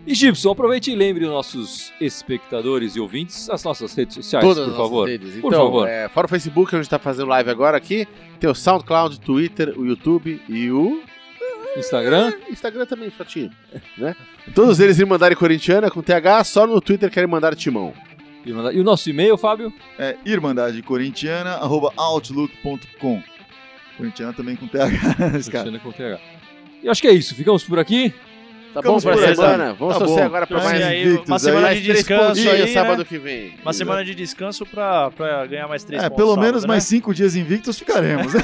[0.04, 4.64] E Gibson, aproveite e lembre os nossos espectadores e ouvintes as nossas redes sociais, Todas
[4.64, 5.08] por as favor.
[5.08, 5.28] redes.
[5.36, 5.88] Então, Por favor.
[5.88, 8.06] é, fora o Facebook, onde está fazendo live agora aqui,
[8.40, 11.00] tem o SoundCloud, Twitter, o YouTube e o
[11.78, 12.32] Instagram.
[12.50, 13.50] Instagram também, fratinho,
[13.96, 14.14] né?
[14.54, 17.94] Todos eles me mandarem corintiana com TH, só no Twitter querem mandar timão.
[18.44, 19.72] E e o nosso e-mail, Fábio?
[19.98, 23.22] É irmandade corintiana arroba outlook.com.
[23.96, 25.30] Corintiana também com TH.
[25.32, 26.18] Cristiano com TH.
[26.82, 27.34] E acho que é isso.
[27.34, 28.12] Ficamos por aqui.
[28.74, 29.74] Tá Ficamos bom pra aí, semana?
[29.74, 31.40] Vamos Tá torcer agora pra mais, aí, invictos uma aí.
[31.40, 32.66] semana mais de descanso aí, né?
[32.68, 33.54] sábado que vem.
[33.62, 36.16] Uma semana de descanso pra, pra ganhar mais três É, pontos.
[36.16, 36.68] pelo sábado, menos né?
[36.68, 38.32] mais cinco dias invictos ficaremos.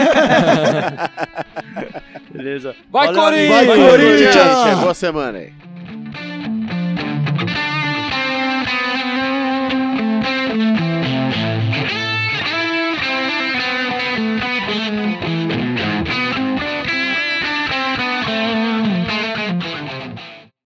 [2.30, 2.76] Beleza.
[2.90, 3.66] Vai, Corinthians!
[3.66, 4.78] Vai, Corinthians!
[4.80, 5.52] Boa semana aí.